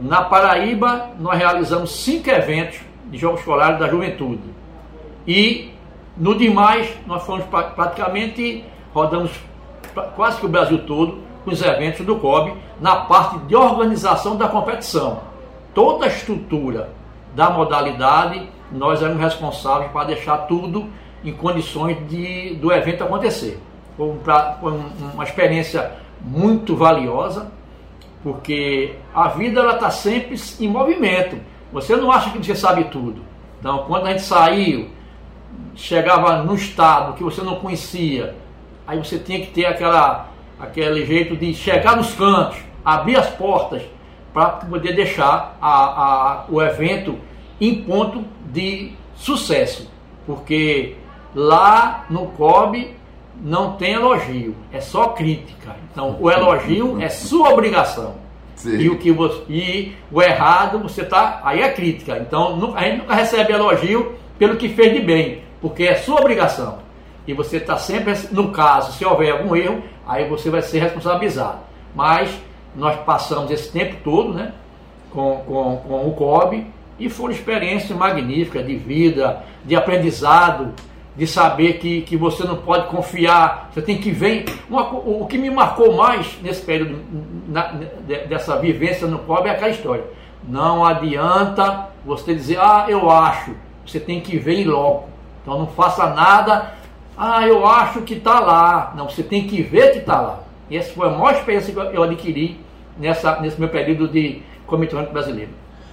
Na 0.00 0.22
Paraíba, 0.22 1.10
nós 1.18 1.38
realizamos 1.38 1.90
cinco 1.92 2.28
eventos 2.28 2.78
de 3.06 3.16
Jogos 3.16 3.40
Escolares 3.40 3.78
da 3.78 3.88
Juventude. 3.88 4.42
E 5.26 5.72
no 6.16 6.34
demais, 6.34 6.92
nós 7.06 7.24
fomos 7.24 7.44
praticamente, 7.46 8.64
rodamos 8.92 9.32
quase 10.14 10.38
que 10.38 10.46
o 10.46 10.48
Brasil 10.48 10.78
todo 10.84 11.18
com 11.44 11.50
os 11.50 11.62
eventos 11.62 12.04
do 12.04 12.16
COB 12.16 12.54
na 12.80 12.96
parte 12.96 13.38
de 13.38 13.56
organização 13.56 14.36
da 14.36 14.48
competição. 14.48 15.20
Toda 15.72 16.04
a 16.04 16.08
estrutura 16.08 16.90
da 17.34 17.50
modalidade, 17.50 18.48
nós 18.70 19.02
éramos 19.02 19.20
responsáveis 19.22 19.90
para 19.90 20.06
deixar 20.06 20.38
tudo 20.38 20.88
em 21.24 21.32
condições 21.32 21.96
de, 22.08 22.54
do 22.54 22.72
evento 22.72 23.04
acontecer. 23.04 23.60
Foi, 23.96 24.08
um, 24.08 24.18
foi 24.60 24.72
uma 25.12 25.24
experiência 25.24 25.92
muito 26.20 26.76
valiosa, 26.76 27.50
porque 28.22 28.94
a 29.14 29.28
vida 29.28 29.60
ela 29.60 29.74
está 29.74 29.90
sempre 29.90 30.36
em 30.60 30.68
movimento. 30.68 31.36
Você 31.72 31.96
não 31.96 32.10
acha 32.10 32.30
que 32.30 32.38
você 32.38 32.54
sabe 32.54 32.84
tudo. 32.84 33.22
Então, 33.58 33.84
quando 33.86 34.06
a 34.06 34.10
gente 34.10 34.22
saiu, 34.22 34.90
chegava 35.74 36.42
no 36.42 36.54
estado 36.54 37.14
que 37.14 37.22
você 37.22 37.42
não 37.42 37.56
conhecia, 37.56 38.34
aí 38.86 38.98
você 38.98 39.18
tinha 39.18 39.40
que 39.40 39.48
ter 39.48 39.66
aquela, 39.66 40.28
aquele 40.58 41.04
jeito 41.04 41.36
de 41.36 41.54
chegar 41.54 41.96
nos 41.96 42.14
cantos, 42.14 42.58
abrir 42.84 43.16
as 43.16 43.30
portas 43.30 43.82
para 44.34 44.48
poder 44.48 44.94
deixar 44.94 45.56
a, 45.62 45.70
a, 45.70 46.44
o 46.50 46.60
evento 46.60 47.16
em 47.60 47.82
ponto 47.82 48.24
de 48.52 48.92
sucesso. 49.14 49.88
Porque 50.26 50.96
lá 51.34 52.04
no 52.10 52.26
COB 52.28 52.94
não 53.40 53.72
tem 53.76 53.94
elogio, 53.94 54.54
é 54.72 54.80
só 54.80 55.08
crítica. 55.08 55.76
Então, 55.90 56.16
o 56.20 56.30
elogio 56.30 57.00
é 57.00 57.08
sua 57.08 57.50
obrigação. 57.50 58.16
Sim. 58.56 58.78
E 58.78 58.88
o 58.88 58.98
que 58.98 59.12
você, 59.12 59.42
e 59.48 59.96
o 60.10 60.22
errado 60.22 60.78
você 60.78 61.02
está 61.02 61.40
aí 61.44 61.60
é 61.60 61.70
crítica. 61.70 62.18
Então 62.18 62.72
a 62.74 62.84
gente 62.84 62.98
nunca 62.98 63.14
recebe 63.14 63.52
elogio 63.52 64.14
pelo 64.38 64.56
que 64.56 64.68
fez 64.68 64.92
de 64.94 65.00
bem, 65.00 65.42
porque 65.60 65.84
é 65.84 65.96
sua 65.96 66.20
obrigação. 66.20 66.78
E 67.26 67.32
você 67.32 67.56
está 67.56 67.76
sempre 67.76 68.14
no 68.30 68.50
caso, 68.52 68.92
se 68.92 69.04
houver 69.04 69.32
algum 69.32 69.56
erro, 69.56 69.82
aí 70.06 70.28
você 70.28 70.50
vai 70.50 70.62
ser 70.62 70.78
responsabilizado. 70.78 71.58
Mas 71.94 72.30
nós 72.74 72.98
passamos 73.00 73.50
esse 73.50 73.70
tempo 73.70 73.96
todo, 74.02 74.32
né, 74.34 74.52
com, 75.10 75.36
com, 75.46 75.76
com 75.76 76.08
o 76.08 76.12
COB 76.12 76.66
e 76.98 77.08
foram 77.08 77.32
experiências 77.32 77.96
magníficas 77.96 78.66
de 78.66 78.76
vida, 78.76 79.44
de 79.64 79.74
aprendizado, 79.74 80.72
de 81.16 81.26
saber 81.26 81.74
que, 81.74 82.02
que 82.02 82.16
você 82.16 82.44
não 82.44 82.56
pode 82.56 82.88
confiar, 82.88 83.70
você 83.72 83.80
tem 83.80 83.98
que 83.98 84.10
ver. 84.10 84.44
Uma, 84.68 84.92
o 84.92 85.26
que 85.26 85.38
me 85.38 85.48
marcou 85.48 85.94
mais 85.94 86.38
nesse 86.42 86.62
período, 86.62 87.00
na, 87.48 87.72
dessa 88.28 88.56
vivência 88.58 89.06
no 89.06 89.20
COB 89.20 89.48
é 89.48 89.52
aquela 89.52 89.70
história. 89.70 90.04
Não 90.46 90.84
adianta 90.84 91.88
você 92.04 92.34
dizer, 92.34 92.58
ah, 92.60 92.86
eu 92.88 93.10
acho. 93.10 93.52
Você 93.86 94.00
tem 94.00 94.20
que 94.20 94.36
ver 94.36 94.60
em. 94.60 94.62
Então 94.62 95.58
não 95.58 95.66
faça 95.68 96.08
nada, 96.08 96.74
ah, 97.16 97.46
eu 97.46 97.66
acho 97.66 98.02
que 98.02 98.14
está 98.14 98.40
lá. 98.40 98.92
Não, 98.96 99.08
você 99.08 99.22
tem 99.22 99.46
que 99.46 99.62
ver 99.62 99.92
que 99.92 99.98
está 99.98 100.20
lá. 100.20 100.40
E 100.68 100.76
essa 100.76 100.92
foi 100.92 101.06
a 101.06 101.10
maior 101.10 101.34
experiência 101.34 101.72
que 101.72 101.96
eu 101.96 102.02
adquiri 102.02 102.63
nessa, 102.98 103.40
nesse 103.40 103.58
meu 103.58 103.68
período 103.68 104.08
de 104.08 104.42
Comitê 104.66 104.96
Brasileiro. 105.06 105.50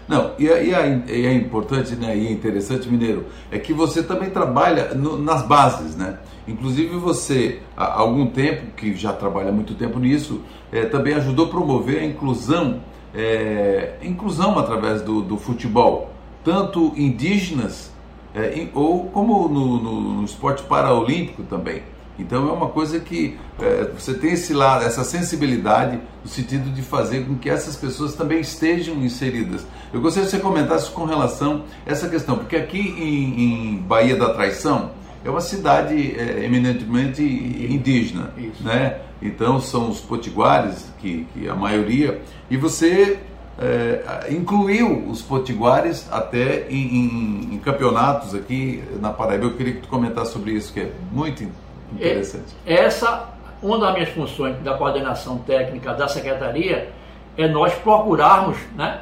Não, 0.08 0.32
e, 0.38 0.46
e, 0.46 0.74
é, 0.74 1.04
e, 1.08 1.26
é, 1.26 1.34
importante 1.34 1.96
né, 1.96 2.18
e 2.18 2.28
é 2.28 2.32
interessante, 2.32 2.90
Mineiro, 2.90 3.28
é 3.50 3.58
que 3.58 3.72
você 3.72 4.04
também 4.04 4.30
trabalha 4.30 4.94
no, 4.94 5.18
nas 5.18 5.42
bases, 5.44 5.96
né? 5.96 6.18
Inclusive 6.48 6.98
você, 6.98 7.60
há 7.78 8.00
algum 8.00 8.26
tempo, 8.28 8.74
que 8.76 8.94
já 8.96 9.14
trabalha 9.14 9.52
muito 9.52 9.74
tempo 9.76 10.00
nisso, 10.00 10.42
é, 10.72 10.86
também 10.86 11.14
ajudou 11.14 11.46
a 11.46 11.50
promover 11.50 12.02
a 12.02 12.06
inclusão, 12.06 12.82
é, 13.16 13.94
inclusão 14.02 14.58
através 14.58 15.02
do, 15.02 15.22
do 15.22 15.38
futebol, 15.38 16.12
tanto 16.44 16.92
indígenas 16.98 17.94
é, 18.36 18.68
ou 18.74 19.06
como 19.06 19.48
no, 19.48 19.82
no, 19.82 20.02
no 20.16 20.26
esporte 20.26 20.64
paraolímpico 20.64 21.44
também. 21.44 21.84
Então 22.22 22.48
é 22.48 22.52
uma 22.52 22.70
coisa 22.70 23.00
que 23.00 23.38
é, 23.60 23.90
você 23.98 24.14
tem 24.14 24.34
esse 24.34 24.54
lado, 24.54 24.86
essa 24.86 25.04
sensibilidade 25.04 26.00
no 26.24 26.30
sentido 26.30 26.70
de 26.70 26.82
fazer 26.82 27.26
com 27.26 27.36
que 27.36 27.50
essas 27.50 27.76
pessoas 27.76 28.14
também 28.14 28.40
estejam 28.40 28.96
inseridas. 28.98 29.66
Eu 29.92 30.00
gostaria 30.02 30.30
que 30.30 30.36
você 30.36 30.42
comentasse 30.42 30.90
com 30.92 31.06
relação 31.06 31.64
a 31.86 31.92
essa 31.92 32.08
questão, 32.08 32.38
porque 32.38 32.56
aqui 32.56 32.80
em, 32.80 33.42
em 33.42 33.78
Bahia 33.78 34.16
da 34.16 34.34
Traição 34.34 34.92
é 35.26 35.30
uma 35.30 35.42
cidade 35.42 36.16
é, 36.18 36.46
eminentemente 36.46 37.24
indígena, 37.24 38.32
Isso. 38.38 38.64
né? 38.64 39.00
Então 39.22 39.60
são 39.60 39.90
os 39.90 40.00
potiguares, 40.00 40.86
que, 41.00 41.28
que 41.34 41.48
a 41.48 41.56
maioria, 41.56 42.22
e 42.50 42.58
você 42.58 43.20
é, 43.60 44.28
incluiu 44.32 45.08
os 45.08 45.22
potiguares 45.22 46.08
até 46.12 46.68
em, 46.70 46.96
em, 46.96 47.54
em, 47.54 47.60
campeonatos 47.60 48.34
aqui 48.34 48.84
na 49.00 49.12
Paraíba. 49.12 49.46
Eu 49.46 49.56
queria 49.56 49.74
que 49.74 49.82
tu 49.82 49.88
comentasse 49.88 50.34
sobre 50.34 50.52
isso, 50.54 50.74
que 50.74 50.80
é 50.80 50.92
muito 51.12 51.44
interessante. 51.44 51.71
É, 52.00 52.22
essa, 52.66 53.30
uma 53.62 53.78
das 53.78 53.94
minhas 53.94 54.10
funções 54.10 54.58
da 54.60 54.76
coordenação 54.76 55.40
técnica 55.40 55.94
da 55.94 56.08
Secretaria 56.08 56.90
é 57.38 57.48
nós 57.48 57.74
procurarmos 57.76 58.58
né, 58.76 59.02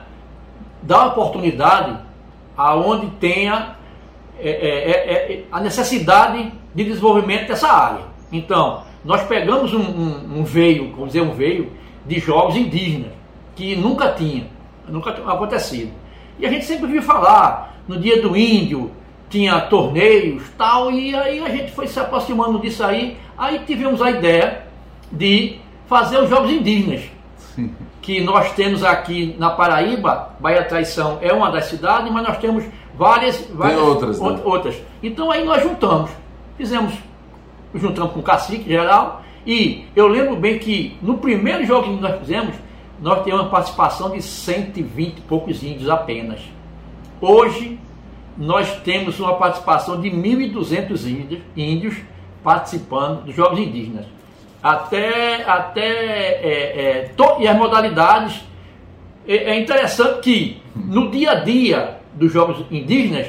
dar 0.82 1.08
oportunidade 1.08 1.98
aonde 2.56 3.08
tenha 3.12 3.76
é, 4.40 4.50
é, 4.50 4.92
é, 4.92 5.34
é, 5.34 5.44
a 5.52 5.60
necessidade 5.60 6.52
de 6.74 6.84
desenvolvimento 6.84 7.48
dessa 7.48 7.68
área. 7.68 8.06
Então, 8.32 8.84
nós 9.04 9.24
pegamos 9.24 9.74
um, 9.74 9.82
um, 9.82 10.40
um 10.40 10.44
veio, 10.44 10.92
vamos 10.92 11.08
dizer, 11.08 11.22
um 11.22 11.34
veio 11.34 11.72
de 12.06 12.20
jogos 12.20 12.56
indígenas, 12.56 13.12
que 13.56 13.76
nunca 13.76 14.12
tinha, 14.12 14.48
nunca 14.88 15.12
tinha 15.12 15.28
acontecido. 15.28 15.92
E 16.38 16.46
a 16.46 16.50
gente 16.50 16.66
sempre 16.66 16.88
viu 16.88 17.02
falar 17.02 17.76
no 17.88 18.00
dia 18.00 18.22
do 18.22 18.36
índio, 18.36 18.92
tinha 19.30 19.62
torneios 19.62 20.44
tal, 20.58 20.92
e 20.92 21.16
aí 21.16 21.40
a 21.44 21.50
gente 21.50 21.72
foi 21.72 21.88
se 21.88 22.00
aproximando 22.00 22.60
disso 22.60 22.84
aí, 22.84 23.18
aí 23.38 23.60
tivemos 23.60 24.02
a 24.02 24.10
ideia 24.10 24.64
de 25.12 25.58
fazer 25.88 26.20
os 26.20 26.30
Jogos 26.30 26.52
Indígenas. 26.52 27.04
Sim. 27.38 27.72
Que 28.02 28.22
nós 28.22 28.52
temos 28.54 28.84
aqui 28.84 29.36
na 29.38 29.52
Paraíba, 29.52 30.32
Bahia 30.40 30.64
Traição 30.64 31.20
é 31.22 31.32
uma 31.32 31.52
das 31.52 31.66
cidades, 31.66 32.12
mas 32.12 32.28
nós 32.28 32.38
temos 32.40 32.64
várias, 32.96 33.48
várias 33.54 33.80
outras, 33.80 34.20
né? 34.20 34.42
outras. 34.44 34.76
Então 35.04 35.30
aí 35.30 35.46
nós 35.46 35.62
juntamos, 35.62 36.10
fizemos, 36.58 36.94
juntamos 37.76 38.14
com 38.14 38.20
o 38.20 38.24
cacique 38.24 38.68
geral, 38.68 39.22
e 39.46 39.86
eu 39.96 40.08
lembro 40.08 40.36
bem 40.36 40.58
que 40.58 40.98
no 41.02 41.18
primeiro 41.18 41.66
jogo 41.66 41.96
que 41.96 42.02
nós 42.02 42.20
fizemos, 42.20 42.56
nós 43.02 43.20
tivemos 43.20 43.42
uma 43.42 43.50
participação 43.50 44.10
de 44.12 44.22
120 44.22 45.18
e 45.18 45.22
poucos 45.22 45.64
índios 45.64 45.90
apenas. 45.90 46.42
Hoje 47.22 47.80
nós 48.40 48.78
temos 48.84 49.20
uma 49.20 49.36
participação 49.36 50.00
de 50.00 50.10
1.200 50.10 51.06
índios, 51.06 51.42
índios 51.58 51.98
participando 52.42 53.26
dos 53.26 53.36
Jogos 53.36 53.60
Indígenas. 53.60 54.06
Até, 54.64 55.44
até 55.44 55.82
é, 55.82 56.82
é, 56.82 57.12
to, 57.18 57.42
e 57.42 57.48
as 57.48 57.58
modalidades. 57.58 58.42
É, 59.28 59.52
é 59.52 59.60
interessante 59.60 60.22
que 60.22 60.62
no 60.74 61.12
dia 61.12 61.32
a 61.32 61.36
dia 61.36 61.98
dos 62.14 62.32
Jogos 62.32 62.66
Indígenas 62.72 63.28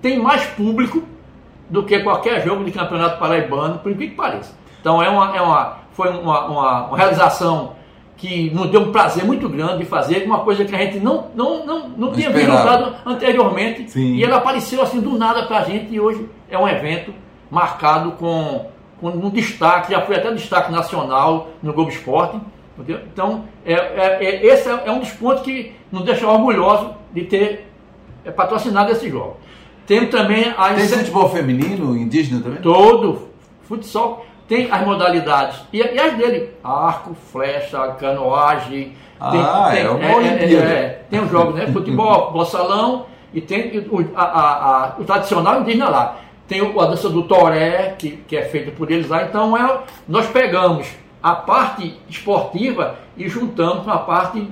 tem 0.00 0.18
mais 0.18 0.46
público 0.46 1.02
do 1.68 1.82
que 1.82 1.98
qualquer 2.00 2.44
jogo 2.44 2.64
de 2.64 2.70
campeonato 2.70 3.18
paraibano, 3.18 3.80
por 3.80 3.90
incrível 3.90 4.10
que 4.10 4.16
pareça. 4.16 4.54
Então 4.80 5.02
é 5.02 5.08
uma, 5.08 5.36
é 5.36 5.42
uma, 5.42 5.78
foi 5.92 6.08
uma, 6.08 6.46
uma, 6.46 6.86
uma 6.86 6.96
realização 6.96 7.74
que 8.22 8.50
nos 8.50 8.70
deu 8.70 8.82
um 8.82 8.92
prazer 8.92 9.24
muito 9.24 9.48
grande 9.48 9.78
de 9.78 9.84
fazer, 9.84 10.24
uma 10.24 10.44
coisa 10.44 10.64
que 10.64 10.72
a 10.72 10.78
gente 10.78 11.00
não, 11.00 11.26
não, 11.34 11.66
não, 11.66 11.88
não 11.88 12.12
tinha 12.12 12.30
vislumbrado 12.30 12.94
anteriormente. 13.04 13.90
Sim. 13.90 14.14
E 14.14 14.22
ela 14.22 14.36
apareceu 14.36 14.80
assim 14.80 15.00
do 15.00 15.18
nada 15.18 15.42
para 15.42 15.58
a 15.58 15.64
gente 15.64 15.92
e 15.92 15.98
hoje 15.98 16.28
é 16.48 16.56
um 16.56 16.68
evento 16.68 17.12
marcado 17.50 18.12
com, 18.12 18.66
com 19.00 19.08
um 19.08 19.28
destaque, 19.28 19.90
já 19.90 20.02
foi 20.02 20.14
até 20.14 20.30
destaque 20.30 20.70
nacional 20.70 21.48
no 21.60 21.72
Globo 21.72 21.90
Esporte. 21.90 22.38
Entendeu? 22.78 23.00
Então, 23.12 23.44
é, 23.66 23.72
é, 23.72 24.24
é, 24.24 24.46
esse 24.46 24.68
é, 24.68 24.82
é, 24.86 24.92
um 24.92 25.00
dos 25.00 25.10
pontos 25.10 25.42
que 25.42 25.72
nos 25.90 26.04
deixa 26.04 26.24
orgulhosos 26.24 26.92
de 27.12 27.24
ter 27.24 27.66
é, 28.24 28.30
patrocinado 28.30 28.92
esse 28.92 29.10
jogo. 29.10 29.36
Tem 29.84 30.06
também 30.06 30.54
a. 30.56 30.74
Tem 30.74 30.86
futebol 30.86 31.28
feminino, 31.28 31.96
indígena 31.96 32.40
também? 32.40 32.60
Todo. 32.62 33.32
Futsal 33.62 34.24
tem 34.52 34.70
as 34.70 34.84
modalidades. 34.84 35.60
E, 35.72 35.78
e 35.78 35.98
as 35.98 36.14
dele, 36.14 36.50
arco, 36.62 37.14
flecha, 37.32 37.88
canoagem. 37.98 38.92
Ah, 39.18 39.70
tem, 39.70 39.80
é, 39.80 39.88
uma 39.88 40.04
é, 40.04 40.44
é, 40.44 40.54
é, 40.54 41.02
tem 41.08 41.20
os 41.20 41.30
jogos, 41.30 41.54
né? 41.54 41.68
Futebol, 41.68 42.32
bolsalão 42.36 43.06
e 43.32 43.40
tem 43.40 43.78
o, 43.90 44.10
a, 44.14 44.22
a, 44.22 44.84
a, 44.84 44.94
o 44.98 45.04
tradicional 45.04 45.62
indígena 45.62 45.88
lá. 45.88 46.18
Tem 46.46 46.60
a 46.60 46.84
dança 46.84 47.08
do 47.08 47.22
toré, 47.22 47.94
que, 47.98 48.10
que 48.28 48.36
é 48.36 48.42
feita 48.42 48.70
por 48.72 48.90
eles 48.90 49.08
lá. 49.08 49.22
Então 49.22 49.56
é, 49.56 49.84
nós 50.06 50.26
pegamos 50.26 50.86
a 51.22 51.34
parte 51.34 51.98
esportiva 52.10 52.98
e 53.16 53.30
juntamos 53.30 53.84
com 53.84 53.90
a 53.90 54.00
parte 54.00 54.46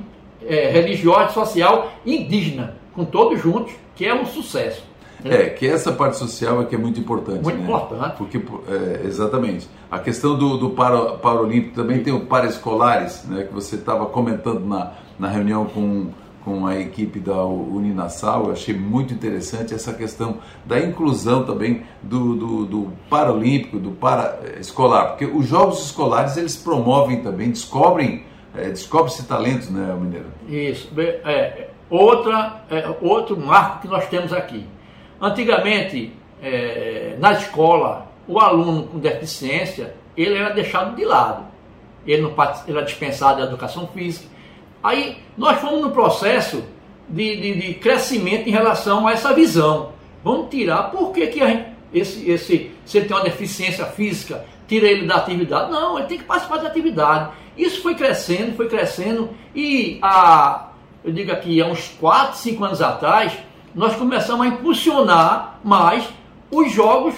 é, 0.47 0.71
religiosa 0.71 1.29
e 1.29 1.35
social 1.35 1.93
indígena, 2.07 2.75
com 2.95 3.05
todos 3.05 3.39
juntos, 3.39 3.75
que 3.95 4.07
é 4.07 4.15
um 4.15 4.25
sucesso. 4.25 4.83
É, 5.25 5.51
que 5.51 5.67
essa 5.67 5.93
parte 5.93 6.17
social 6.17 6.63
é 6.63 6.65
que 6.65 6.75
é 6.75 6.79
muito 6.79 6.99
importante. 6.99 7.43
Muito 7.43 7.59
né? 7.59 7.65
importante. 7.65 8.17
Porque, 8.17 8.41
é, 8.69 9.07
exatamente. 9.07 9.69
A 9.91 9.99
questão 9.99 10.37
do, 10.37 10.57
do 10.57 10.71
para, 10.71 11.13
Paralímpico 11.17 11.75
também 11.75 12.03
tem 12.03 12.13
o 12.13 12.21
Paraescolares, 12.27 13.25
né, 13.25 13.45
que 13.45 13.53
você 13.53 13.77
estava 13.77 14.07
comentando 14.07 14.67
na, 14.67 14.93
na 15.19 15.29
reunião 15.29 15.67
com, 15.67 16.11
com 16.45 16.67
a 16.67 16.79
equipe 16.79 17.19
da 17.21 17.45
Uninassal, 17.45 18.47
eu 18.47 18.53
achei 18.53 18.75
muito 18.75 19.13
interessante 19.13 19.75
essa 19.75 19.93
questão 19.93 20.39
da 20.65 20.81
inclusão 20.81 21.45
também 21.45 21.83
do, 22.03 22.35
do, 22.37 22.65
do 22.65 22.93
Paralímpico, 23.09 23.79
do 23.79 23.91
Paraescolar, 23.91 25.09
porque 25.09 25.27
os 25.27 25.47
jogos 25.47 25.85
escolares 25.85 26.37
eles 26.37 26.57
promovem 26.57 27.23
também, 27.23 27.51
descobrem, 27.51 28.25
é, 28.55 28.69
descobrem-se 28.71 29.27
talentos, 29.27 29.69
né, 29.69 29.95
Mineiro? 30.01 30.27
Isso. 30.49 30.91
É, 30.99 31.69
outra, 31.91 32.65
é, 32.71 32.95
outro 33.03 33.39
marco 33.39 33.83
que 33.83 33.89
nós 33.89 34.07
temos 34.07 34.33
aqui 34.33 34.67
Antigamente, 35.21 36.13
é, 36.43 37.17
na 37.19 37.33
escola, 37.33 38.11
o 38.27 38.39
aluno 38.39 38.85
com 38.85 38.99
deficiência, 38.99 39.95
ele 40.17 40.37
era 40.37 40.51
deixado 40.55 40.97
de 40.97 41.05
lado. 41.05 41.45
Ele, 42.07 42.23
não, 42.23 42.31
ele 42.67 42.79
era 42.79 42.83
dispensado 42.83 43.41
de 43.41 43.49
educação 43.49 43.87
física. 43.89 44.27
Aí 44.83 45.19
nós 45.37 45.61
fomos 45.61 45.83
no 45.83 45.91
processo 45.91 46.65
de, 47.09 47.37
de, 47.37 47.61
de 47.61 47.75
crescimento 47.75 48.49
em 48.49 48.53
relação 48.53 49.07
a 49.07 49.13
essa 49.13 49.35
visão. 49.35 49.93
Vamos 50.25 50.49
tirar, 50.51 50.85
por 50.91 51.13
que, 51.13 51.27
que 51.27 51.39
gente, 51.39 51.67
esse, 51.93 52.31
esse, 52.31 52.71
se 52.85 52.99
ele 52.99 53.07
tem 53.07 53.17
uma 53.17 53.25
deficiência 53.25 53.85
física, 53.87 54.45
tira 54.67 54.87
ele 54.87 55.07
da 55.07 55.17
atividade? 55.17 55.71
Não, 55.71 55.99
ele 55.99 56.07
tem 56.07 56.19
que 56.19 56.25
participar 56.25 56.59
da 56.59 56.69
atividade. 56.69 57.33
Isso 57.57 57.83
foi 57.83 57.95
crescendo, 57.95 58.57
foi 58.57 58.69
crescendo, 58.69 59.31
e 59.55 59.99
há, 60.01 60.71
eu 61.05 61.13
digo 61.13 61.33
aqui, 61.33 61.61
há 61.61 61.67
uns 61.67 61.89
4, 62.01 62.39
5 62.39 62.65
anos 62.65 62.81
atrás, 62.81 63.33
nós 63.75 63.97
começamos 63.97 64.47
a 64.47 64.49
impulsionar 64.49 65.61
mais 65.63 66.09
os 66.51 66.73
jogos 66.73 67.15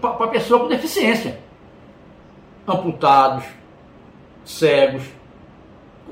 para 0.00 0.24
a 0.24 0.28
pessoa 0.28 0.60
com 0.60 0.68
deficiência. 0.68 1.38
Amputados, 2.66 3.44
cegos, 4.44 5.02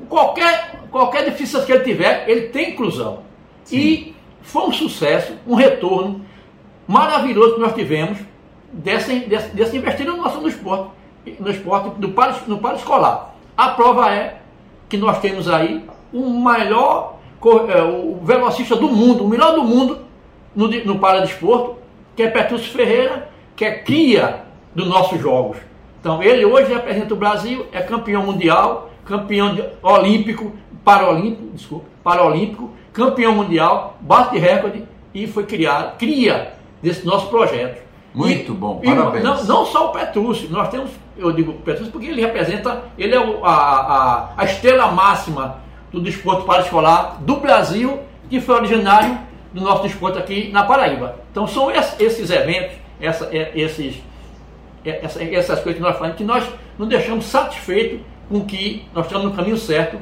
qualquer, 0.08 0.86
qualquer 0.90 1.24
deficiência 1.24 1.66
que 1.66 1.72
ele 1.72 1.84
tiver, 1.84 2.28
ele 2.28 2.48
tem 2.48 2.70
inclusão. 2.70 3.22
Sim. 3.64 3.76
E 3.76 4.16
foi 4.42 4.68
um 4.68 4.72
sucesso, 4.72 5.34
um 5.46 5.54
retorno 5.54 6.24
maravilhoso 6.86 7.54
que 7.54 7.60
nós 7.60 7.74
tivemos 7.74 8.18
desse, 8.72 9.20
desse, 9.20 9.48
desse 9.48 9.76
investimento 9.76 10.16
nosso 10.16 10.40
no 10.40 10.48
esporte, 10.48 10.90
no 11.40 11.50
esporte 11.50 11.98
do 11.98 12.08
no 12.46 12.58
para 12.58 12.76
escolar. 12.76 13.34
A 13.56 13.70
prova 13.70 14.14
é 14.14 14.40
que 14.88 14.96
nós 14.96 15.18
temos 15.18 15.48
aí 15.48 15.84
o 16.12 16.30
melhor 16.40 17.15
é, 17.15 17.15
o 17.40 18.20
velocista 18.24 18.76
do 18.76 18.88
mundo, 18.88 19.24
o 19.24 19.28
melhor 19.28 19.54
do 19.54 19.62
mundo 19.62 19.98
no, 20.54 20.68
no 20.68 20.98
paradesporto, 20.98 21.76
que 22.14 22.22
é 22.22 22.30
Petrúcio 22.30 22.72
Ferreira, 22.72 23.28
que 23.54 23.64
é 23.64 23.78
cria 23.78 24.44
dos 24.74 24.86
nossos 24.88 25.20
jogos. 25.20 25.58
Então 26.00 26.22
ele 26.22 26.44
hoje 26.44 26.72
representa 26.72 27.14
o 27.14 27.16
Brasil, 27.16 27.66
é 27.72 27.82
campeão 27.82 28.22
mundial, 28.22 28.90
campeão 29.04 29.54
de, 29.54 29.64
olímpico, 29.82 30.52
paralímpico, 30.84 31.50
desculpa, 31.52 31.86
paralímpico, 32.02 32.70
campeão 32.92 33.34
mundial, 33.34 33.98
bate 34.00 34.38
recorde 34.38 34.84
e 35.12 35.26
foi 35.26 35.44
criado, 35.44 35.96
cria 35.98 36.54
desse 36.82 37.04
nosso 37.04 37.28
projeto. 37.28 37.84
Muito 38.14 38.52
e, 38.52 38.54
bom, 38.54 38.80
parabéns. 38.82 39.24
Não, 39.24 39.44
não, 39.44 39.66
só 39.66 39.90
o 39.90 39.92
Petrúcio, 39.92 40.48
nós 40.50 40.68
temos, 40.68 40.90
eu 41.16 41.32
digo 41.32 41.52
Petrúcio 41.54 41.92
porque 41.92 42.06
ele 42.06 42.22
representa, 42.22 42.84
ele 42.96 43.14
é 43.14 43.18
a, 43.42 43.50
a, 43.50 44.32
a 44.36 44.44
estrela 44.44 44.90
máxima 44.92 45.65
do 45.96 46.02
desporto 46.02 46.44
paraescolar 46.44 47.22
do 47.22 47.36
Brasil, 47.36 47.98
que 48.28 48.38
foi 48.38 48.56
originário 48.56 49.18
do 49.50 49.62
nosso 49.62 49.82
desporto 49.82 50.18
aqui 50.18 50.50
na 50.52 50.62
Paraíba. 50.62 51.16
Então 51.32 51.48
são 51.48 51.70
esses 51.70 52.30
eventos, 52.30 52.76
essa, 53.00 53.24
é, 53.34 53.50
esses, 53.54 54.02
é, 54.84 55.02
essa, 55.02 55.24
essas 55.24 55.60
coisas 55.60 55.76
que 55.76 55.80
nós 55.80 55.96
falamos, 55.96 56.18
que 56.18 56.24
nós 56.24 56.44
nos 56.78 56.86
deixamos 56.86 57.24
satisfeitos 57.24 58.00
com 58.28 58.44
que 58.44 58.84
nós 58.92 59.06
estamos 59.06 59.24
no 59.24 59.32
caminho 59.32 59.56
certo 59.56 59.96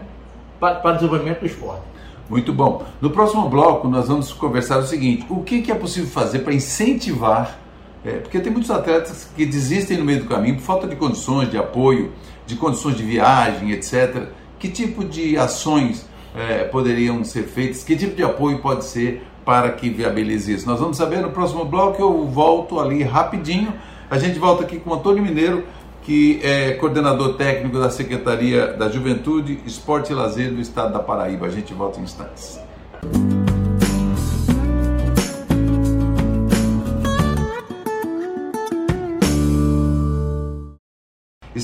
para, 0.59 0.75
para 0.77 0.91
o 0.91 0.95
desenvolvimento 0.95 1.41
do 1.41 1.47
esporte. 1.47 1.83
Muito 2.29 2.53
bom. 2.53 2.85
No 3.01 3.11
próximo 3.11 3.49
bloco, 3.49 3.87
nós 3.87 4.09
vamos 4.09 4.33
conversar 4.33 4.79
o 4.79 4.83
seguinte: 4.83 5.25
o 5.31 5.45
que, 5.45 5.63
que 5.63 5.71
é 5.71 5.77
possível 5.77 6.11
fazer 6.11 6.41
para 6.41 6.53
incentivar? 6.53 7.57
É, 8.05 8.15
porque 8.19 8.41
tem 8.41 8.51
muitos 8.51 8.71
atletas 8.71 9.31
que 9.37 9.47
desistem 9.47 9.97
no 9.97 10.05
meio 10.05 10.25
do 10.25 10.29
caminho 10.29 10.57
por 10.57 10.63
falta 10.63 10.89
de 10.89 10.97
condições, 10.97 11.51
de 11.51 11.57
apoio, 11.57 12.13
de 12.47 12.57
condições 12.57 12.97
de 12.97 13.05
viagem, 13.05 13.71
etc. 13.71 14.29
Que 14.65 14.71
tipo 14.71 15.05
de 15.05 15.37
ações 15.37 16.09
é, 16.35 16.65
poderiam 16.65 17.23
ser 17.23 17.43
feitas? 17.43 17.85
Que 17.85 17.95
tipo 17.95 18.17
de 18.17 18.23
apoio 18.23 18.61
pode 18.61 18.87
ser 18.87 19.23
para 19.45 19.71
que 19.71 19.91
viabilize 19.91 20.55
isso? 20.55 20.67
Nós 20.67 20.81
vamos 20.81 20.97
saber 20.97 21.21
no 21.21 21.29
próximo 21.29 21.67
bloco. 21.67 22.01
Eu 22.01 22.25
volto 22.25 22.81
ali 22.81 23.03
rapidinho. 23.03 23.75
A 24.11 24.17
gente 24.17 24.39
volta 24.39 24.65
aqui 24.65 24.79
com 24.79 24.89
o 24.89 24.95
Antônio 24.95 25.23
Mineiro 25.23 25.65
que 26.01 26.41
é 26.43 26.73
coordenador 26.73 27.35
técnico 27.35 27.79
da 27.79 27.91
Secretaria 27.91 28.69
da 28.69 28.89
Juventude, 28.89 29.61
Esporte 29.67 30.13
e 30.13 30.15
Lazer 30.15 30.51
do 30.51 30.63
Estado 30.63 30.95
da 30.95 30.99
Paraíba. 30.99 31.45
A 31.45 31.51
gente 31.51 31.75
volta 31.75 32.01
em 32.01 32.05
instantes. 32.05 32.59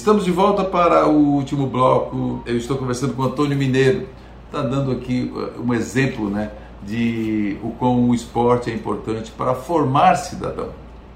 Estamos 0.00 0.24
de 0.24 0.30
volta 0.30 0.64
para 0.64 1.06
o 1.06 1.34
último 1.34 1.66
bloco. 1.66 2.42
Eu 2.46 2.56
estou 2.56 2.78
conversando 2.78 3.12
com 3.12 3.22
Antônio 3.22 3.54
Mineiro. 3.54 4.08
Está 4.46 4.62
dando 4.62 4.92
aqui 4.92 5.30
uh, 5.30 5.60
um 5.62 5.74
exemplo 5.74 6.30
né, 6.30 6.52
de 6.82 7.58
o 7.62 7.68
como 7.72 8.08
o 8.08 8.14
esporte 8.14 8.70
é 8.70 8.74
importante 8.74 9.30
para 9.30 9.54
formar 9.54 10.16
cidadão. 10.16 10.70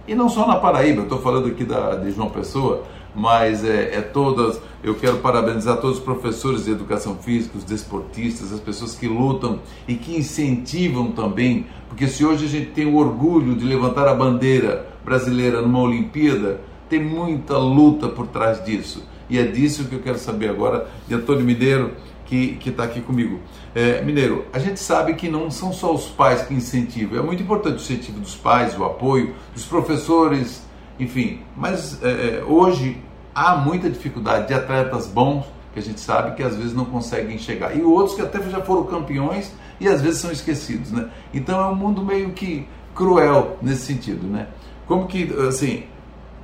E 0.07 0.14
não 0.14 0.29
só 0.29 0.47
na 0.47 0.57
Paraíba, 0.57 1.00
estou 1.00 1.19
falando 1.19 1.47
aqui 1.49 1.64
da, 1.64 1.97
de 1.97 2.11
João 2.11 2.29
Pessoa, 2.29 2.83
mas 3.14 3.64
é, 3.64 3.97
é, 3.97 4.00
todas. 4.03 4.61
Eu 4.83 4.95
quero 4.95 5.17
parabenizar 5.17 5.79
todos 5.79 5.97
os 5.97 6.05
professores 6.05 6.67
de 6.67 6.73
educação 6.73 7.17
física, 7.17 7.57
os 7.57 7.64
desportistas, 7.64 8.53
as 8.53 8.61
pessoas 8.61 8.95
que 8.95 9.09
lutam 9.09 9.61
e 9.88 9.94
que 9.94 10.14
incentivam 10.14 11.11
também, 11.11 11.66
porque 11.88 12.07
se 12.07 12.23
hoje 12.23 12.44
a 12.44 12.49
gente 12.49 12.73
tem 12.73 12.85
o 12.85 12.97
orgulho 12.97 13.55
de 13.55 13.64
levantar 13.64 14.07
a 14.07 14.14
bandeira 14.14 14.87
brasileira 15.03 15.62
numa 15.62 15.81
Olimpíada, 15.81 16.61
tem 16.88 17.03
muita 17.03 17.57
luta 17.59 18.09
por 18.09 18.27
trás 18.27 18.64
disso. 18.64 19.05
E 19.29 19.38
é 19.38 19.44
disso 19.44 19.85
que 19.85 19.94
eu 19.94 20.01
quero 20.01 20.18
saber 20.18 20.51
agora 20.51 20.88
de 21.09 21.14
Antônio 21.14 21.44
Mineiro, 21.44 21.92
que 22.27 22.59
está 22.66 22.85
aqui 22.85 23.01
comigo. 23.01 23.40
É, 23.75 24.03
Mineiro, 24.03 24.44
a 24.53 24.59
gente 24.59 24.81
sabe 24.81 25.14
que 25.14 25.29
não 25.29 25.51
são 25.51 25.73
só 25.73 25.94
os 25.94 26.07
pais 26.09 26.42
que 26.42 26.55
incentivam, 26.55 27.18
é 27.18 27.23
muito 27.23 27.42
importante 27.42 27.77
o 27.77 27.81
incentivo 27.81 28.20
dos 28.20 28.35
pais, 28.35 28.77
o 28.79 28.85
apoio 28.85 29.35
dos 29.55 29.64
professores, 29.64 30.62
enfim, 30.99 31.40
mas 31.57 32.03
é, 32.03 32.09
é, 32.09 32.44
hoje 32.44 32.99
há 33.35 33.57
muita 33.57 33.90
dificuldade 33.90 34.49
de 34.49 34.55
atletas 34.55 35.07
bons 35.07 35.44
que 35.73 35.81
a 35.81 35.83
gente 35.83 36.01
sabe 36.01 36.37
que 36.37 36.42
às 36.42 36.57
vezes 36.57 36.73
não 36.73 36.85
conseguem 36.85 37.37
chegar 37.37 37.77
e 37.77 37.83
outros 37.83 38.14
que 38.14 38.23
até 38.23 38.40
já 38.49 38.61
foram 38.61 38.85
campeões 38.85 39.53
e 39.81 39.88
às 39.88 40.01
vezes 40.01 40.20
são 40.20 40.31
esquecidos, 40.31 40.92
né? 40.92 41.09
Então 41.33 41.61
é 41.61 41.66
um 41.66 41.75
mundo 41.75 42.01
meio 42.01 42.31
que 42.31 42.66
cruel 42.94 43.59
nesse 43.61 43.87
sentido, 43.87 44.25
né? 44.25 44.47
Como 44.87 45.09
que 45.09 45.33
assim 45.49 45.83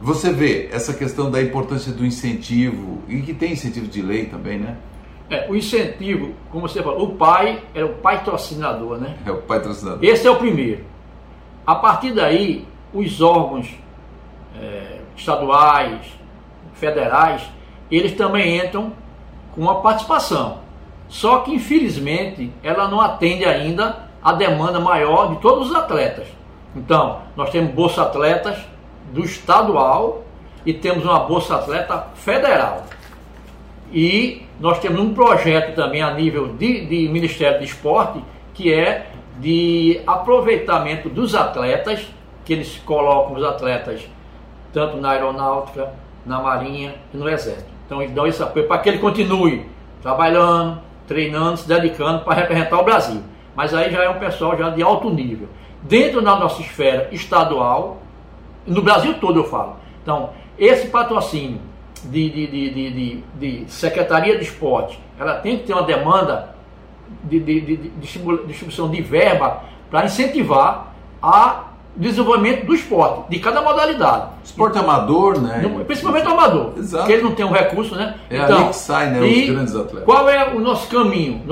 você 0.01 0.33
vê 0.33 0.71
essa 0.73 0.95
questão 0.95 1.31
da 1.31 1.43
importância 1.43 1.93
do 1.93 2.07
incentivo 2.07 3.03
e 3.07 3.21
que 3.21 3.35
tem 3.35 3.53
incentivo 3.53 3.87
de 3.87 4.01
lei 4.01 4.25
também, 4.25 4.59
né? 4.59 4.77
É, 5.29 5.47
o 5.49 5.55
incentivo, 5.55 6.35
como 6.51 6.67
você 6.67 6.83
falou, 6.83 7.11
o 7.11 7.15
pai 7.17 7.63
é 7.75 7.85
o 7.85 7.91
pai 7.91 8.17
patrocinador, 8.17 8.99
né? 8.99 9.17
É 9.27 9.31
o 9.31 9.37
pai 9.43 9.59
patrocinador. 9.59 10.03
Esse 10.03 10.27
é 10.27 10.31
o 10.31 10.37
primeiro. 10.37 10.85
A 11.67 11.75
partir 11.75 12.13
daí, 12.13 12.67
os 12.93 13.21
órgãos 13.21 13.69
é, 14.59 15.01
estaduais, 15.15 16.01
federais, 16.75 17.43
eles 17.91 18.13
também 18.13 18.59
entram 18.59 18.93
com 19.55 19.61
uma 19.61 19.83
participação. 19.83 20.61
Só 21.09 21.41
que, 21.41 21.55
infelizmente, 21.55 22.51
ela 22.63 22.89
não 22.89 23.01
atende 23.01 23.45
ainda 23.45 24.09
a 24.23 24.33
demanda 24.33 24.81
maior 24.81 25.35
de 25.35 25.41
todos 25.41 25.71
os 25.71 25.77
atletas. 25.77 26.27
Então, 26.75 27.21
nós 27.37 27.51
temos 27.51 27.73
Bolsa 27.73 28.03
Atletas 28.03 28.57
do 29.11 29.25
estadual 29.25 30.25
e 30.65 30.73
temos 30.73 31.05
uma 31.05 31.21
Bolsa 31.21 31.57
Atleta 31.57 32.09
federal. 32.15 32.87
E 33.93 34.47
nós 34.61 34.79
temos 34.79 35.01
um 35.01 35.15
projeto 35.15 35.75
também 35.75 36.03
a 36.03 36.13
nível 36.13 36.55
de, 36.55 36.87
de 36.87 37.09
Ministério 37.09 37.59
do 37.59 37.65
Esporte, 37.65 38.23
que 38.55 38.73
é 38.73 39.11
de 39.39 40.01
aproveitamento 40.07 41.09
dos 41.09 41.35
atletas, 41.35 42.07
que 42.45 42.53
eles 42.53 42.81
colocam 42.85 43.37
os 43.37 43.45
atletas 43.45 44.07
tanto 44.73 44.97
na 44.99 45.11
aeronáutica, 45.11 45.93
na 46.25 46.41
marinha 46.41 46.95
e 47.13 47.17
no 47.17 47.29
exército. 47.29 47.71
Então 47.87 48.01
eles 48.03 48.15
dão 48.15 48.27
esse 48.27 48.43
apoio 48.43 48.69
para 48.69 48.79
que 48.79 48.89
ele 48.89 48.99
continue 48.99 49.67
trabalhando, 50.01 50.81
treinando, 51.07 51.57
se 51.57 51.67
dedicando 51.67 52.21
para 52.21 52.35
representar 52.35 52.79
o 52.79 52.85
Brasil. 52.85 53.23
Mas 53.57 53.75
aí 53.75 53.91
já 53.91 54.05
é 54.05 54.09
um 54.09 54.19
pessoal 54.19 54.57
já 54.57 54.71
de 54.71 54.83
alto 54.83 55.11
nível. 55.11 55.49
Dentro 55.83 56.23
da 56.23 56.37
nossa 56.37 56.61
esfera 56.61 57.09
estadual, 57.11 58.00
no 58.71 58.83
Brasil 58.83 59.15
todo 59.15 59.41
eu 59.41 59.45
falo. 59.45 59.77
Então, 60.03 60.31
esse 60.59 60.89
patrocínio 60.89 61.61
de, 62.05 62.31
de, 62.31 62.47
de, 62.47 62.71
de, 62.71 63.25
de 63.35 63.71
Secretaria 63.71 64.37
de 64.37 64.45
Esporte, 64.45 64.99
ela 65.19 65.35
tem 65.35 65.59
que 65.59 65.65
ter 65.65 65.73
uma 65.73 65.83
demanda 65.83 66.55
de, 67.25 67.41
de, 67.41 67.61
de 67.61 67.77
distribuição 68.47 68.91
de 68.91 69.03
verba 69.03 69.63
para 69.91 70.07
incentivar 70.07 70.95
a 71.23 71.65
desenvolvimento 71.97 72.65
do 72.65 72.75
esporte, 72.75 73.29
de 73.29 73.41
cada 73.41 73.61
modalidade. 73.61 74.29
Esporte 74.45 74.79
amador, 74.79 75.41
né? 75.41 75.61
Principalmente 75.87 76.27
o 76.27 76.31
amador. 76.31 76.73
Exato. 76.77 77.05
Porque 77.05 77.13
ele 77.13 77.23
não 77.23 77.35
tem 77.35 77.45
um 77.45 77.53
recurso, 77.53 77.97
né? 77.97 78.15
É 78.31 78.39
então, 78.39 78.59
ali 78.59 78.69
que 78.69 78.77
sai, 78.77 79.11
né? 79.11 79.21
Os 79.21 79.51
grandes 79.51 79.75
atletas. 79.75 80.05
Qual 80.05 80.29
é 80.29 80.55
o 80.55 80.61
nosso 80.61 80.89
caminho? 80.89 81.43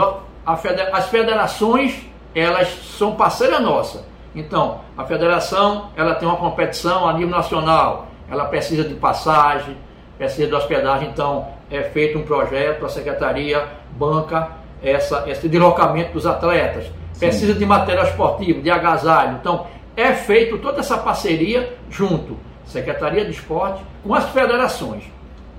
As 0.47 1.09
federações, 1.09 1.97
elas 2.35 2.69
são 2.97 3.17
parceira 3.17 3.59
nossa. 3.59 4.07
Então, 4.41 4.81
a 4.97 5.05
federação, 5.05 5.91
ela 5.97 6.15
tem 6.15 6.29
uma 6.29 6.37
competição 6.37 7.09
a 7.09 7.13
nível 7.13 7.31
nacional. 7.31 8.09
Ela 8.31 8.45
precisa 8.45 8.85
de 8.85 8.95
passagem, 8.95 9.77
precisa 10.17 10.47
de 10.47 10.55
hospedagem. 10.55 11.09
Então, 11.09 11.49
é 11.71 11.83
feito 11.83 12.19
um 12.19 12.23
projeto, 12.23 12.87
a 12.87 12.89
secretaria 12.89 13.67
banca 13.93 14.51
essa, 14.83 15.25
esse 15.29 15.49
deslocamento 15.49 16.13
dos 16.13 16.27
atletas. 16.27 16.87
Precisa 17.19 17.53
Sim. 17.53 17.59
de 17.59 17.67
material 17.67 18.05
esportivo, 18.05 18.63
de 18.63 18.71
agasalho. 18.71 19.39
Então, 19.41 19.67
é 19.97 20.13
feito 20.13 20.59
toda 20.59 20.81
essa 20.81 20.97
parceria 20.97 21.77
junto, 21.91 22.37
Secretaria 22.65 23.25
de 23.25 23.33
Esporte, 23.33 23.83
com 24.05 24.15
as 24.15 24.29
federações, 24.29 25.03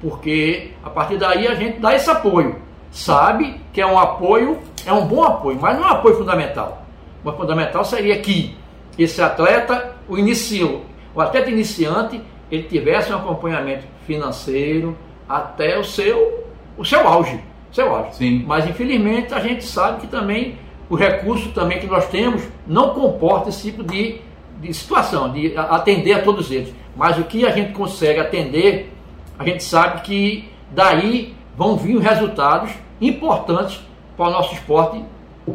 porque 0.02 0.72
a 0.84 0.89
partir 0.89 1.18
daí 1.18 1.48
a 1.48 1.56
gente 1.56 1.80
dá 1.80 1.94
esse 1.94 2.10
apoio. 2.10 2.62
Sabe 2.92 3.60
que 3.74 3.82
é 3.82 3.86
um 3.86 4.00
apoio, 4.00 4.60
é 4.86 4.94
um 4.94 5.06
bom 5.06 5.24
apoio, 5.24 5.60
mas 5.62 5.78
não 5.78 5.84
é 5.84 5.88
um 5.88 5.96
apoio 5.96 6.15
fundamental. 6.15 6.84
O 7.24 7.32
fundamental 7.34 7.84
seria 7.84 8.18
que 8.20 8.58
esse 9.04 9.22
atleta, 9.22 9.96
o 10.08 10.18
inicio, 10.18 10.82
o 11.14 11.22
atleta 11.22 11.50
iniciante, 11.50 12.22
ele 12.52 12.64
tivesse 12.64 13.12
um 13.12 13.18
acompanhamento 13.18 13.86
financeiro 14.06 14.98
até 15.28 15.78
o 15.78 15.84
seu, 15.84 16.46
o 16.78 16.84
seu 16.84 17.08
auge. 17.08 17.40
Seu 17.72 17.96
auge. 17.96 18.16
Sim. 18.16 18.44
Mas 18.48 18.68
infelizmente 18.68 19.34
a 19.34 19.40
gente 19.40 19.64
sabe 19.64 20.02
que 20.02 20.08
também 20.08 20.58
o 20.90 20.96
recurso 20.96 21.50
também 21.50 21.80
que 21.80 21.88
nós 21.88 22.08
temos 22.08 22.42
não 22.66 22.96
comporta 22.96 23.50
esse 23.50 23.70
tipo 23.70 23.84
de 23.84 24.22
de 24.60 24.74
situação, 24.74 25.32
de 25.32 25.58
atender 25.58 26.14
a 26.14 26.22
todos 26.22 26.52
eles. 26.52 26.74
Mas 26.96 27.18
o 27.18 27.24
que 27.24 27.46
a 27.46 27.52
gente 27.52 27.72
consegue 27.72 28.20
atender, 28.20 28.92
a 29.38 29.44
gente 29.44 29.64
sabe 29.64 30.02
que 30.02 30.50
daí 30.72 31.34
vão 31.56 31.78
vir 31.78 31.96
os 31.96 32.04
resultados 32.04 32.72
importantes 33.00 33.80
para 34.18 34.28
o 34.28 34.32
nosso 34.32 34.54
esporte 34.54 35.02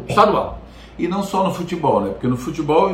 estadual. 0.07 0.59
E 0.97 1.07
não 1.07 1.23
só 1.23 1.43
no 1.43 1.53
futebol, 1.53 2.01
né? 2.01 2.09
Porque 2.09 2.27
no 2.27 2.37
futebol, 2.37 2.91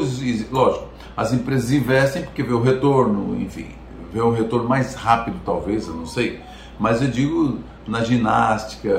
lógico, 0.51 0.85
as 1.15 1.33
empresas 1.33 1.71
investem 1.71 2.23
porque 2.23 2.41
vê 2.41 2.53
o 2.53 2.61
retorno, 2.61 3.39
enfim, 3.39 3.67
vê 4.11 4.21
um 4.21 4.31
retorno 4.31 4.67
mais 4.67 4.95
rápido, 4.95 5.39
talvez, 5.45 5.87
eu 5.87 5.93
não 5.93 6.05
sei. 6.05 6.39
Mas 6.79 7.01
eu 7.01 7.09
digo 7.09 7.59
na 7.87 8.03
ginástica, 8.03 8.89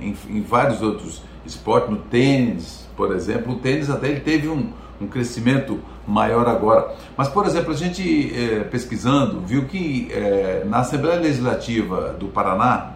em, 0.00 0.16
em 0.28 0.42
vários 0.42 0.80
outros 0.82 1.22
esportes, 1.44 1.90
no 1.90 1.96
tênis, 1.96 2.88
por 2.96 3.14
exemplo. 3.14 3.54
O 3.54 3.58
tênis 3.58 3.90
até 3.90 4.08
ele 4.08 4.20
teve 4.20 4.48
um, 4.48 4.70
um 5.00 5.06
crescimento 5.06 5.78
maior 6.06 6.48
agora. 6.48 6.94
Mas, 7.16 7.28
por 7.28 7.46
exemplo, 7.46 7.72
a 7.72 7.76
gente 7.76 8.32
é, 8.34 8.60
pesquisando 8.64 9.40
viu 9.40 9.64
que 9.64 10.08
é, 10.10 10.64
na 10.66 10.78
Assembleia 10.78 11.20
Legislativa 11.20 12.14
do 12.18 12.28
Paraná, 12.28 12.92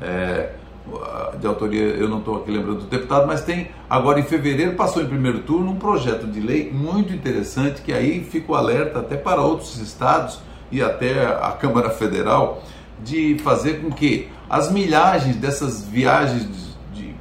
é, 0.00 0.50
de 1.40 1.46
autoria, 1.46 1.82
eu 1.82 2.08
não 2.08 2.18
estou 2.18 2.36
aqui 2.36 2.50
lembrando 2.50 2.80
do 2.80 2.86
deputado, 2.86 3.26
mas 3.26 3.42
tem 3.42 3.70
agora 3.88 4.20
em 4.20 4.22
fevereiro 4.22 4.74
passou 4.74 5.02
em 5.02 5.06
primeiro 5.06 5.40
turno 5.40 5.70
um 5.70 5.76
projeto 5.76 6.26
de 6.26 6.40
lei 6.40 6.70
muito 6.72 7.12
interessante 7.12 7.82
que 7.82 7.92
aí 7.92 8.22
fica 8.24 8.52
o 8.52 8.54
alerta 8.54 9.00
até 9.00 9.16
para 9.16 9.40
outros 9.40 9.78
estados 9.78 10.40
e 10.70 10.82
até 10.82 11.26
a 11.26 11.52
Câmara 11.52 11.90
Federal 11.90 12.62
de 13.02 13.36
fazer 13.42 13.80
com 13.80 13.90
que 13.90 14.28
as 14.48 14.70
milhagens 14.70 15.36
dessas 15.36 15.84
viagens 15.84 16.48
de, 16.92 17.14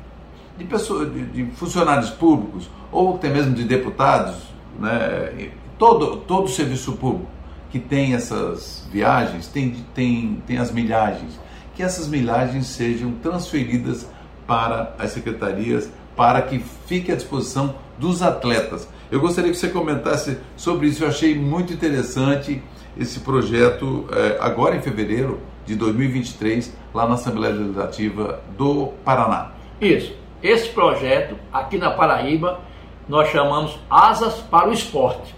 de, 0.58 0.66
de, 0.66 1.26
de 1.26 1.52
funcionários 1.56 2.10
públicos 2.10 2.70
ou 2.92 3.16
até 3.16 3.30
mesmo 3.30 3.54
de 3.54 3.64
deputados, 3.64 4.36
né, 4.80 5.50
todo, 5.78 6.18
todo 6.18 6.48
serviço 6.48 6.94
público 6.94 7.38
que 7.70 7.80
tem 7.80 8.14
essas 8.14 8.88
viagens, 8.92 9.48
tem, 9.48 9.76
tem, 9.94 10.42
tem 10.48 10.58
as 10.58 10.72
milhagens, 10.72 11.38
que 11.78 11.84
essas 11.84 12.08
milhagens 12.08 12.66
sejam 12.66 13.12
transferidas 13.22 14.10
para 14.48 14.96
as 14.98 15.12
secretarias, 15.12 15.88
para 16.16 16.42
que 16.42 16.58
fique 16.58 17.12
à 17.12 17.16
disposição 17.16 17.76
dos 18.00 18.24
atletas. 18.24 18.90
Eu 19.12 19.22
gostaria 19.22 19.52
que 19.52 19.58
você 19.58 19.70
comentasse 19.70 20.40
sobre 20.56 20.88
isso, 20.88 21.04
eu 21.04 21.08
achei 21.08 21.38
muito 21.38 21.72
interessante 21.72 22.64
esse 22.98 23.20
projeto 23.20 24.10
é, 24.12 24.38
agora 24.42 24.76
em 24.76 24.82
fevereiro 24.82 25.40
de 25.68 25.76
2023, 25.76 26.76
lá 26.96 27.08
na 27.08 27.14
Assembleia 27.14 27.54
Legislativa 27.54 28.42
do 28.58 28.88
Paraná. 29.06 29.52
Isso. 29.80 30.16
Esse 30.42 30.70
projeto, 30.70 31.38
aqui 31.54 31.78
na 31.78 31.92
Paraíba, 31.92 32.60
nós 33.08 33.30
chamamos 33.30 33.78
Asas 33.88 34.40
para 34.40 34.68
o 34.68 34.74
Esporte. 34.74 35.36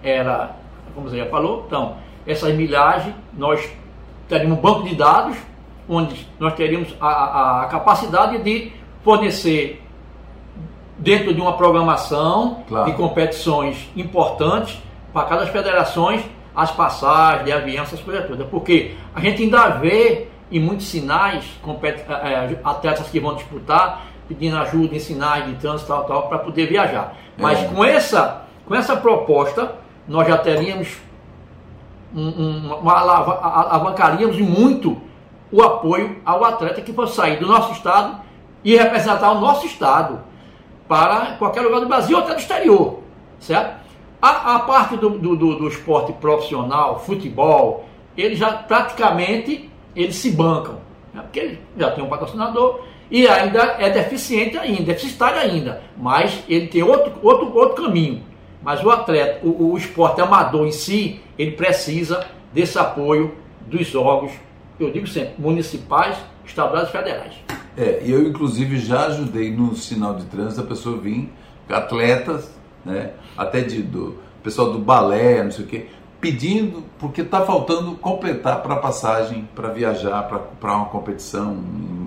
Era, 0.00 0.54
como 0.94 1.10
você 1.10 1.16
já 1.16 1.26
falou, 1.26 1.64
então, 1.66 1.96
essas 2.24 2.54
milhagens, 2.54 3.16
nós 3.36 3.68
teríamos 4.30 4.58
um 4.58 4.60
banco 4.60 4.88
de 4.88 4.94
dados, 4.94 5.36
onde 5.88 6.26
nós 6.38 6.54
teríamos 6.54 6.94
a, 7.00 7.06
a, 7.06 7.62
a 7.62 7.66
capacidade 7.66 8.38
de 8.38 8.72
fornecer, 9.02 9.82
dentro 10.96 11.34
de 11.34 11.40
uma 11.40 11.54
programação 11.54 12.62
claro. 12.68 12.90
de 12.90 12.96
competições 12.96 13.90
importantes, 13.96 14.78
para 15.12 15.26
cada 15.26 15.46
federações, 15.46 16.22
as 16.54 16.70
passagens 16.70 17.44
de 17.44 17.52
avião, 17.52 17.82
essas 17.82 18.00
coisas 18.00 18.26
todas. 18.26 18.46
Porque 18.48 18.94
a 19.14 19.20
gente 19.20 19.42
ainda 19.42 19.68
vê 19.70 20.28
em 20.50 20.60
muitos 20.60 20.86
sinais 20.86 21.44
é, 22.22 22.56
atletas 22.64 23.08
que 23.08 23.18
vão 23.18 23.34
disputar 23.34 24.06
pedindo 24.28 24.56
ajuda 24.58 24.94
em 24.94 25.00
sinais 25.00 25.46
de 25.46 25.54
trânsito 25.54 25.88
tal, 25.88 26.04
tal, 26.04 26.28
para 26.28 26.38
poder 26.38 26.66
viajar. 26.68 27.16
Mas 27.36 27.58
é. 27.58 27.64
com, 27.64 27.84
essa, 27.84 28.42
com 28.64 28.74
essa 28.76 28.96
proposta, 28.96 29.74
nós 30.06 30.28
já 30.28 30.38
teríamos 30.38 30.96
um, 32.14 32.28
um, 32.28 32.74
uma 32.74 32.92
alavancaríamos 32.92 34.38
muito 34.38 35.00
o 35.52 35.62
apoio 35.62 36.16
ao 36.24 36.44
atleta 36.44 36.80
que 36.80 36.92
fosse 36.92 37.16
sair 37.16 37.38
do 37.38 37.46
nosso 37.46 37.72
estado 37.72 38.20
e 38.64 38.76
representar 38.76 39.32
o 39.32 39.40
nosso 39.40 39.66
estado 39.66 40.20
para 40.86 41.36
qualquer 41.38 41.62
lugar 41.62 41.80
do 41.80 41.86
Brasil 41.86 42.16
ou 42.16 42.22
até 42.22 42.34
do 42.34 42.40
exterior, 42.40 43.00
certo? 43.38 43.80
A, 44.20 44.56
a 44.56 44.58
parte 44.60 44.96
do, 44.96 45.10
do, 45.10 45.36
do, 45.36 45.68
esporte 45.68 46.12
profissional, 46.12 46.98
futebol, 47.00 47.86
eles 48.16 48.38
já 48.38 48.52
praticamente 48.52 49.70
eles 49.96 50.16
se 50.16 50.30
bancam, 50.30 50.76
né? 51.14 51.22
porque 51.22 51.38
ele 51.38 51.60
já 51.76 51.90
tem 51.92 52.04
um 52.04 52.08
patrocinador 52.08 52.80
e 53.10 53.26
ainda 53.26 53.76
é 53.78 53.88
deficiente 53.88 54.58
ainda, 54.58 54.82
deficitário 54.82 55.38
ainda, 55.38 55.82
mas 55.96 56.44
ele 56.48 56.66
tem 56.66 56.82
outro, 56.82 57.12
outro, 57.22 57.56
outro 57.56 57.82
caminho. 57.82 58.22
Mas 58.62 58.84
o 58.84 58.90
atleta, 58.90 59.46
o, 59.46 59.72
o 59.72 59.76
esporte 59.78 60.20
amador 60.20 60.66
em 60.66 60.72
si, 60.72 61.20
ele 61.38 61.52
precisa 61.52 62.26
desse 62.52 62.78
apoio 62.78 63.34
dos 63.66 63.94
órgãos, 63.94 64.32
eu 64.78 64.90
digo 64.90 65.06
sempre, 65.06 65.34
municipais, 65.38 66.16
estaduais 66.44 66.88
e 66.88 66.92
federais. 66.92 67.34
É, 67.76 68.02
eu 68.04 68.26
inclusive 68.26 68.78
já 68.78 69.06
ajudei 69.06 69.50
no 69.50 69.74
sinal 69.76 70.14
de 70.14 70.24
trânsito 70.24 70.60
a 70.60 70.64
pessoa 70.64 70.98
vir, 70.98 71.30
atletas 71.68 72.50
né? 72.84 73.12
até 73.36 73.60
de, 73.60 73.82
do 73.82 74.16
pessoal 74.42 74.72
do 74.72 74.78
balé, 74.78 75.42
não 75.42 75.50
sei 75.50 75.64
o 75.64 75.68
quê, 75.68 75.86
pedindo, 76.20 76.84
porque 76.98 77.22
está 77.22 77.42
faltando 77.42 77.92
completar 77.96 78.62
para 78.62 78.76
passagem, 78.76 79.48
para 79.54 79.68
viajar, 79.68 80.22
para 80.60 80.76
uma 80.76 80.86
competição 80.86 81.56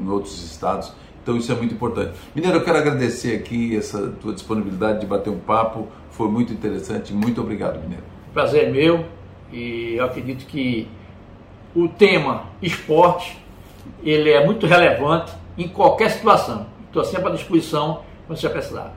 em 0.04 0.10
outros 0.10 0.44
estados. 0.44 0.94
Então 1.24 1.38
isso 1.38 1.52
é 1.52 1.56
muito 1.56 1.74
importante. 1.74 2.12
Mineiro, 2.36 2.58
eu 2.58 2.64
quero 2.64 2.78
agradecer 2.78 3.36
aqui 3.36 3.76
essa 3.76 4.10
tua 4.22 4.34
disponibilidade 4.34 5.00
de 5.00 5.06
bater 5.06 5.30
um 5.30 5.40
papo, 5.40 5.88
foi 6.12 6.28
muito 6.28 6.52
interessante. 6.52 7.14
Muito 7.14 7.40
obrigado, 7.42 7.80
Mineiro. 7.80 8.04
Prazer 8.34 8.66
é 8.66 8.70
meu 8.70 9.06
e 9.52 9.96
eu 9.96 10.06
acredito 10.06 10.46
que 10.46 10.88
o 11.74 11.88
tema 11.88 12.46
esporte 12.62 13.38
ele 14.04 14.30
é 14.30 14.46
muito 14.46 14.68
relevante 14.68 15.32
em 15.58 15.68
qualquer 15.68 16.12
situação. 16.12 16.68
Estou 16.88 17.06
sempre 17.06 17.30
à 17.30 17.32
disposição 17.32 18.02
quando 18.28 18.40
você 18.40 18.50
precisar. 18.50 18.94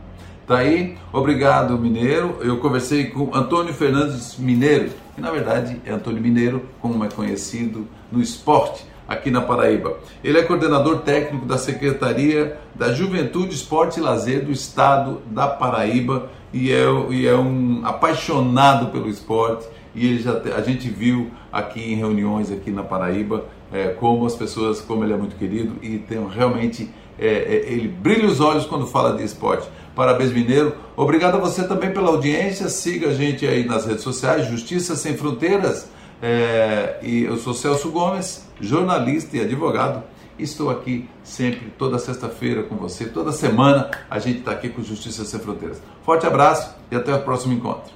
Tá 0.47 0.59
aí, 0.59 0.97
obrigado 1.13 1.77
Mineiro. 1.79 2.39
Eu 2.41 2.59
conversei 2.59 3.07
com 3.07 3.35
Antônio 3.35 3.73
Fernandes 3.73 4.37
Mineiro, 4.37 4.91
que 5.15 5.21
na 5.21 5.31
verdade 5.31 5.81
é 5.85 5.93
Antônio 5.93 6.21
Mineiro, 6.21 6.69
como 6.81 7.05
é 7.05 7.09
conhecido 7.09 7.87
no 8.13 8.21
esporte 8.21 8.85
aqui 9.09 9.31
na 9.31 9.41
Paraíba. 9.41 9.97
Ele 10.23 10.39
é 10.39 10.43
coordenador 10.43 10.99
técnico 10.99 11.47
da 11.47 11.59
Secretaria 11.59 12.59
da 12.75 12.93
Juventude, 12.93 13.55
Esporte 13.55 14.01
e 14.01 14.03
Lazer 14.03 14.45
do 14.45 14.53
Estado 14.53 15.21
da 15.27 15.47
Paraíba 15.47 16.31
e 16.53 16.73
é, 16.73 16.85
e 17.11 17.27
é 17.27 17.37
um 17.37 17.83
apaixonado 17.85 18.87
pelo 18.87 19.09
esporte. 19.09 19.67
E 19.95 20.07
ele 20.07 20.23
já, 20.23 20.33
a 20.57 20.61
gente 20.61 20.89
viu 20.89 21.31
aqui 21.53 21.93
em 21.93 21.97
reuniões 21.97 22.53
aqui 22.53 22.71
na 22.71 22.83
Paraíba 22.83 23.45
é, 23.73 23.89
como 23.89 24.27
as 24.27 24.35
pessoas, 24.35 24.81
como 24.81 25.05
ele 25.05 25.13
é 25.13 25.17
muito 25.17 25.37
querido 25.37 25.77
e 25.83 25.99
tem 25.99 26.25
realmente 26.29 26.91
é, 27.19 27.29
é 27.29 27.73
ele 27.73 27.89
brilha 27.89 28.27
os 28.27 28.41
olhos 28.41 28.67
quando 28.67 28.87
fala 28.87 29.17
de 29.17 29.25
esporte. 29.25 29.69
Parabéns, 29.95 30.31
Mineiro. 30.33 30.75
Obrigado 30.95 31.37
a 31.37 31.39
você 31.39 31.67
também 31.67 31.91
pela 31.91 32.09
audiência. 32.09 32.69
Siga 32.69 33.09
a 33.09 33.15
gente 33.15 33.47
aí 33.47 33.65
nas 33.65 33.87
redes 33.87 34.03
sociais, 34.03 34.47
Justiça 34.47 34.95
Sem 34.95 35.17
Fronteiras. 35.17 35.89
É, 36.21 36.99
e 37.03 37.25
eu 37.25 37.37
sou 37.39 37.55
Celso 37.55 37.91
Gomes, 37.91 38.46
jornalista 38.61 39.37
e 39.37 39.41
advogado. 39.41 40.03
Estou 40.39 40.69
aqui 40.69 41.09
sempre, 41.25 41.73
toda 41.79 41.99
sexta-feira 41.99 42.63
com 42.63 42.77
você. 42.77 43.07
Toda 43.07 43.33
semana 43.33 43.91
a 44.11 44.19
gente 44.19 44.41
está 44.41 44.53
aqui 44.53 44.69
com 44.69 44.83
Justiça 44.83 45.25
Sem 45.25 45.41
Fronteiras. 45.41 45.81
Forte 46.03 46.27
abraço 46.27 46.75
e 46.91 46.97
até 46.97 47.15
o 47.15 47.23
próximo 47.23 47.55
encontro. 47.55 47.93